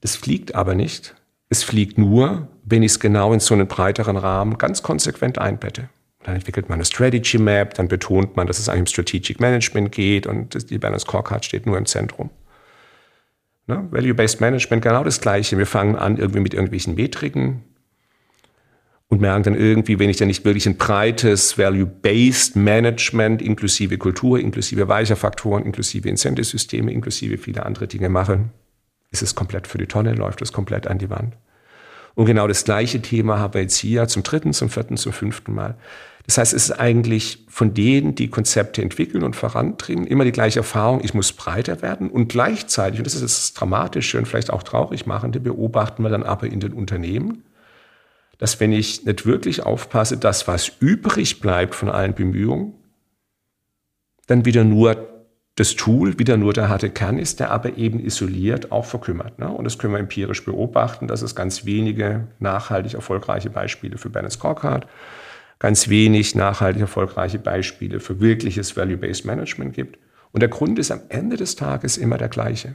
das 0.00 0.14
fliegt 0.16 0.54
aber 0.54 0.74
nicht. 0.74 1.14
Es 1.48 1.62
fliegt 1.62 1.98
nur, 1.98 2.48
wenn 2.64 2.82
ich 2.82 2.92
es 2.92 3.00
genau 3.00 3.32
in 3.32 3.40
so 3.40 3.54
einen 3.54 3.68
breiteren 3.68 4.16
Rahmen 4.16 4.58
ganz 4.58 4.82
konsequent 4.82 5.38
einbette. 5.38 5.88
Dann 6.24 6.34
entwickelt 6.34 6.68
man 6.68 6.76
eine 6.76 6.84
Strategy 6.84 7.38
Map, 7.38 7.74
dann 7.74 7.86
betont 7.86 8.36
man, 8.36 8.48
dass 8.48 8.58
es 8.58 8.68
eigentlich 8.68 8.80
um 8.80 8.86
Strategic 8.86 9.38
Management 9.38 9.92
geht 9.92 10.26
und 10.26 10.70
die 10.70 10.78
Balance 10.78 11.04
Scorecard 11.04 11.44
steht 11.44 11.66
nur 11.66 11.78
im 11.78 11.86
Zentrum. 11.86 12.30
Ne? 13.68 13.86
Value-Based 13.90 14.40
Management, 14.40 14.82
genau 14.82 15.04
das 15.04 15.20
Gleiche. 15.20 15.56
Wir 15.56 15.66
fangen 15.66 15.94
an 15.94 16.16
irgendwie 16.16 16.40
mit 16.40 16.54
irgendwelchen 16.54 16.96
Metriken 16.96 17.62
und 19.08 19.20
merken 19.20 19.44
dann 19.44 19.54
irgendwie, 19.54 20.00
wenn 20.00 20.10
ich 20.10 20.16
dann 20.16 20.26
nicht 20.26 20.44
wirklich 20.44 20.66
ein 20.66 20.76
breites 20.76 21.58
Value-Based 21.58 22.56
Management 22.56 23.40
inklusive 23.40 23.96
Kultur, 23.98 24.40
inklusive 24.40 24.88
weicher 24.88 25.16
Faktoren, 25.16 25.64
inklusive 25.64 26.08
Incentive-Systeme, 26.08 26.90
inklusive 26.90 27.38
viele 27.38 27.64
andere 27.64 27.86
Dinge 27.86 28.08
mache, 28.08 28.46
ist 29.10 29.22
es 29.22 29.34
komplett 29.34 29.66
für 29.66 29.78
die 29.78 29.86
Tonne, 29.86 30.14
läuft 30.14 30.42
es 30.42 30.52
komplett 30.52 30.86
an 30.86 30.98
die 30.98 31.10
Wand. 31.10 31.36
Und 32.14 32.24
genau 32.24 32.48
das 32.48 32.64
gleiche 32.64 33.02
Thema 33.02 33.38
haben 33.38 33.54
wir 33.54 33.60
jetzt 33.60 33.76
hier 33.76 34.08
zum 34.08 34.22
dritten, 34.22 34.54
zum 34.54 34.70
vierten, 34.70 34.96
zum 34.96 35.12
fünften 35.12 35.54
Mal. 35.54 35.76
Das 36.24 36.38
heißt, 36.38 36.54
es 36.54 36.70
ist 36.70 36.80
eigentlich 36.80 37.44
von 37.48 37.74
denen, 37.74 38.14
die 38.14 38.28
Konzepte 38.28 38.82
entwickeln 38.82 39.22
und 39.22 39.36
vorantreiben, 39.36 40.06
immer 40.06 40.24
die 40.24 40.32
gleiche 40.32 40.60
Erfahrung, 40.60 41.04
ich 41.04 41.14
muss 41.14 41.32
breiter 41.32 41.82
werden 41.82 42.10
und 42.10 42.28
gleichzeitig, 42.28 42.98
und 42.98 43.06
das 43.06 43.14
ist 43.14 43.22
das 43.22 43.54
Dramatische 43.54 44.18
und 44.18 44.26
vielleicht 44.26 44.50
auch 44.50 44.64
traurig 44.64 45.06
machende, 45.06 45.38
beobachten 45.38 46.02
wir 46.02 46.08
dann 46.08 46.24
aber 46.24 46.46
in 46.46 46.58
den 46.58 46.72
Unternehmen, 46.72 47.44
dass 48.38 48.60
wenn 48.60 48.72
ich 48.72 49.04
nicht 49.04 49.24
wirklich 49.24 49.62
aufpasse, 49.62 50.16
das, 50.16 50.48
was 50.48 50.72
übrig 50.80 51.40
bleibt 51.40 51.74
von 51.74 51.88
allen 51.88 52.14
Bemühungen, 52.14 52.74
dann 54.26 54.44
wieder 54.44 54.64
nur 54.64 55.15
das 55.56 55.74
Tool 55.74 56.18
wieder 56.18 56.36
nur 56.36 56.52
der 56.52 56.68
harte 56.68 56.90
Kern 56.90 57.18
ist, 57.18 57.40
der 57.40 57.50
aber 57.50 57.78
eben 57.78 57.98
isoliert 57.98 58.70
auch 58.72 58.84
verkümmert. 58.84 59.38
Ne? 59.38 59.48
Und 59.48 59.64
das 59.64 59.78
können 59.78 59.94
wir 59.94 60.00
empirisch 60.00 60.44
beobachten, 60.44 61.08
dass 61.08 61.22
es 61.22 61.34
ganz 61.34 61.64
wenige 61.64 62.28
nachhaltig 62.38 62.92
erfolgreiche 62.94 63.48
Beispiele 63.48 63.96
für 63.96 64.10
Balance 64.10 64.36
Scorecard, 64.36 64.86
ganz 65.58 65.88
wenig 65.88 66.34
nachhaltig 66.34 66.82
erfolgreiche 66.82 67.38
Beispiele 67.38 68.00
für 68.00 68.20
wirkliches 68.20 68.76
Value-Based 68.76 69.24
Management 69.24 69.74
gibt. 69.74 69.98
Und 70.30 70.40
der 70.40 70.50
Grund 70.50 70.78
ist 70.78 70.90
am 70.90 71.00
Ende 71.08 71.38
des 71.38 71.56
Tages 71.56 71.96
immer 71.96 72.18
der 72.18 72.28
gleiche. 72.28 72.74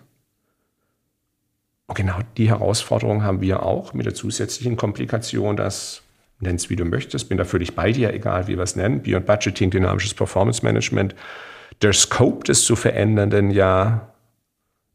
Und 1.85 1.95
genau 1.95 2.17
die 2.37 2.49
Herausforderung 2.49 3.21
haben 3.21 3.41
wir 3.41 3.61
auch 3.61 3.93
mit 3.93 4.07
der 4.07 4.15
zusätzlichen 4.15 4.75
Komplikation, 4.75 5.55
dass 5.55 6.01
nenn 6.39 6.55
es 6.55 6.71
wie 6.71 6.75
du 6.75 6.85
möchtest, 6.85 7.29
bin 7.29 7.37
da 7.37 7.45
völlig 7.45 7.75
bei 7.75 7.91
dir, 7.91 8.11
egal 8.11 8.47
wie 8.47 8.57
wir 8.57 8.63
es 8.63 8.75
nennen, 8.75 9.03
Beyond 9.03 9.27
Budgeting, 9.27 9.69
dynamisches 9.69 10.15
Performance 10.15 10.65
Management, 10.65 11.13
der 11.81 11.93
Scope 11.93 12.43
des 12.43 12.63
zu 12.63 12.75
Verändernden 12.75 13.51
ja 13.51 14.11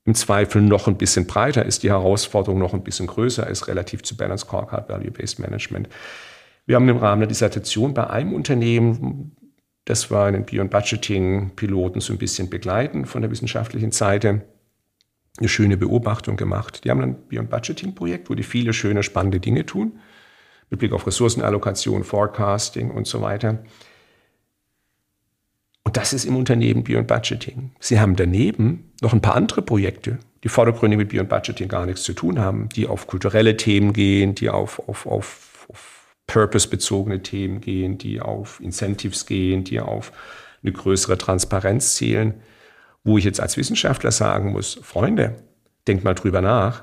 im 0.05 0.15
Zweifel 0.15 0.63
noch 0.63 0.87
ein 0.87 0.97
bisschen 0.97 1.27
breiter 1.27 1.67
ist, 1.67 1.83
die 1.83 1.91
Herausforderung 1.91 2.59
noch 2.59 2.75
ein 2.75 2.85
bisschen 2.85 3.09
größer 3.09 3.47
ist 3.49 3.67
relativ 3.67 4.03
zu 4.03 4.17
Balance 4.17 4.47
Scorecard 4.47 4.89
Value-Based 4.89 5.41
Management. 5.41 5.89
Wir 6.65 6.77
haben 6.77 6.89
im 6.89 6.99
Rahmen 6.99 7.21
der 7.21 7.29
Dissertation 7.29 7.93
bei 7.93 8.09
einem 8.09 8.33
Unternehmen, 8.33 9.37
das 9.85 10.11
war 10.11 10.27
einen 10.27 10.47
Beyond 10.47 10.71
Budgeting 10.71 11.55
Piloten 11.57 12.01
so 12.01 12.13
ein 12.13 12.19
bisschen 12.19 12.51
begleiten 12.51 13.05
von 13.05 13.23
der 13.23 13.31
wissenschaftlichen 13.31 13.91
Seite, 13.91 14.43
eine 15.39 15.49
schöne 15.49 15.77
Beobachtung 15.77 16.37
gemacht. 16.37 16.85
Die 16.85 16.91
haben 16.91 17.01
ein 17.03 17.29
Beyond 17.29 17.51
Budgeting 17.51 17.95
Projekt, 17.95 18.31
wo 18.31 18.35
die 18.35 18.43
viele 18.43 18.73
schöne, 18.73 19.03
spannende 19.03 19.41
Dinge 19.41 19.67
tun, 19.67 19.99
mit 20.71 20.79
Blick 20.79 20.93
auf 20.93 21.07
Ressourcenallokation, 21.07 22.05
Forecasting 22.05 22.91
und 22.91 23.07
so 23.07 23.23
weiter. 23.23 23.59
Und 25.87 25.97
das 25.97 26.13
ist 26.13 26.25
im 26.25 26.35
Unternehmen 26.35 26.83
Beyond 26.83 27.07
Budgeting. 27.07 27.71
Sie 27.79 28.01
haben 28.01 28.17
daneben 28.17 28.91
noch 29.03 29.13
ein 29.13 29.21
paar 29.21 29.37
andere 29.37 29.63
Projekte, 29.63 30.19
die 30.43 30.49
vordergründig 30.49 30.99
mit 30.99 31.11
Beyond 31.11 31.29
Budgeting 31.29 31.69
gar 31.69 31.87
nichts 31.87 32.03
zu 32.03 32.13
tun 32.13 32.41
haben, 32.41 32.69
die 32.71 32.89
auf 32.89 33.07
kulturelle 33.07 33.57
Themen 33.57 33.93
gehen, 33.93 34.35
die 34.35 34.51
auf, 34.51 34.81
auf, 34.89 35.07
auf, 35.07 35.69
auf 35.69 36.17
Purpose-bezogene 36.27 37.23
Themen 37.23 37.61
gehen, 37.61 37.99
die 37.99 38.21
auf 38.21 38.59
Incentives 38.61 39.27
gehen, 39.27 39.63
die 39.63 39.79
auf 39.79 40.11
eine 40.61 40.73
größere 40.73 41.19
Transparenz 41.19 41.95
zielen, 41.95 42.35
wo 43.05 43.17
ich 43.17 43.23
jetzt 43.23 43.39
als 43.39 43.57
Wissenschaftler 43.57 44.11
sagen 44.11 44.51
muss, 44.51 44.81
Freunde, 44.83 45.37
denkt 45.87 46.03
mal 46.03 46.15
drüber 46.15 46.41
nach, 46.41 46.83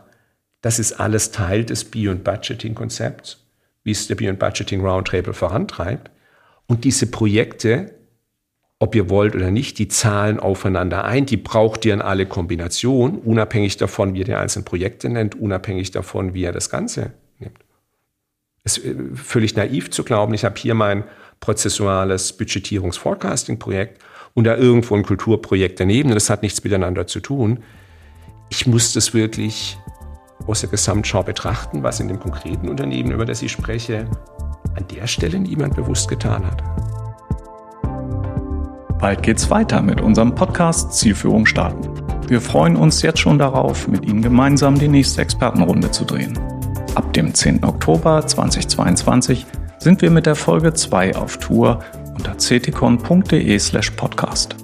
das 0.61 0.79
ist 0.79 0.93
alles 0.93 1.31
Teil 1.31 1.65
des 1.65 1.83
Beyond 1.83 2.23
Budgeting 2.23 2.73
Konzepts, 2.73 3.45
wie 3.83 3.91
es 3.91 4.07
der 4.07 4.15
Beyond 4.15 4.39
Budgeting 4.39 4.79
Roundtable 4.79 5.33
vorantreibt. 5.33 6.09
Und 6.67 6.85
diese 6.85 7.07
Projekte 7.07 7.95
ob 8.83 8.95
ihr 8.95 9.09
wollt 9.09 9.33
oder 9.33 9.49
nicht, 9.49 9.79
die 9.79 9.87
zahlen 9.87 10.41
aufeinander 10.41 11.05
ein. 11.05 11.25
Die 11.25 11.37
braucht 11.37 11.85
ihr 11.85 11.93
in 11.93 12.01
alle 12.01 12.25
Kombinationen, 12.25 13.17
unabhängig 13.17 13.77
davon, 13.77 14.13
wie 14.13 14.19
ihr 14.19 14.25
die 14.25 14.33
einzelnen 14.33 14.65
Projekte 14.65 15.07
nennt, 15.07 15.39
unabhängig 15.39 15.91
davon, 15.91 16.33
wie 16.33 16.41
ihr 16.41 16.51
das 16.51 16.69
Ganze 16.69 17.13
nimmt. 17.39 17.59
Es 18.65 18.77
ist 18.77 18.85
äh, 18.85 19.15
völlig 19.15 19.55
naiv 19.55 19.89
zu 19.89 20.03
glauben, 20.03 20.33
ich 20.33 20.43
habe 20.43 20.55
hier 20.57 20.75
mein 20.75 21.05
prozessuales 21.39 22.33
Budgetierungs-Forecasting-Projekt 22.33 24.01
und 24.33 24.43
da 24.43 24.57
irgendwo 24.57 24.95
ein 24.97 25.03
Kulturprojekt 25.03 25.79
daneben 25.79 26.09
das 26.09 26.29
hat 26.29 26.43
nichts 26.43 26.61
miteinander 26.61 27.07
zu 27.07 27.21
tun. 27.21 27.63
Ich 28.49 28.67
muss 28.67 28.91
das 28.91 29.13
wirklich 29.13 29.77
aus 30.45 30.59
der 30.59 30.69
Gesamtschau 30.69 31.23
betrachten, 31.23 31.83
was 31.83 32.01
in 32.01 32.09
dem 32.09 32.19
konkreten 32.19 32.67
Unternehmen, 32.67 33.13
über 33.13 33.23
das 33.23 33.41
ich 33.41 33.53
spreche, 33.53 34.09
an 34.75 34.85
der 34.93 35.07
Stelle 35.07 35.39
niemand 35.39 35.73
bewusst 35.73 36.09
getan 36.09 36.45
hat. 36.45 36.92
Bald 38.99 39.23
geht's 39.23 39.49
weiter 39.49 39.81
mit 39.81 40.01
unserem 40.01 40.35
Podcast 40.35 40.93
Zielführung 40.93 41.45
starten. 41.45 41.89
Wir 42.27 42.41
freuen 42.41 42.75
uns 42.75 43.01
jetzt 43.01 43.19
schon 43.19 43.37
darauf, 43.37 43.87
mit 43.87 44.05
Ihnen 44.05 44.21
gemeinsam 44.21 44.77
die 44.79 44.87
nächste 44.87 45.21
Expertenrunde 45.21 45.91
zu 45.91 46.05
drehen. 46.05 46.39
Ab 46.95 47.11
dem 47.13 47.33
10. 47.33 47.63
Oktober 47.63 48.25
2022 48.25 49.45
sind 49.79 50.01
wir 50.01 50.11
mit 50.11 50.25
der 50.25 50.35
Folge 50.35 50.73
2 50.73 51.15
auf 51.15 51.37
Tour 51.37 51.79
unter 52.15 52.35
ctcon.de/podcast. 52.37 54.62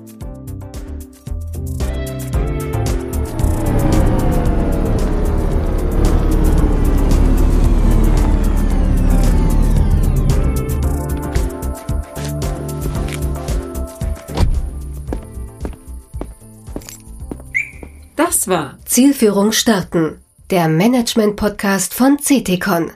war 18.50 18.80
Zielführung 18.84 19.52
starten, 19.52 20.22
der 20.50 20.68
Management-Podcast 20.68 21.94
von 21.94 22.18
CTCon. 22.18 22.92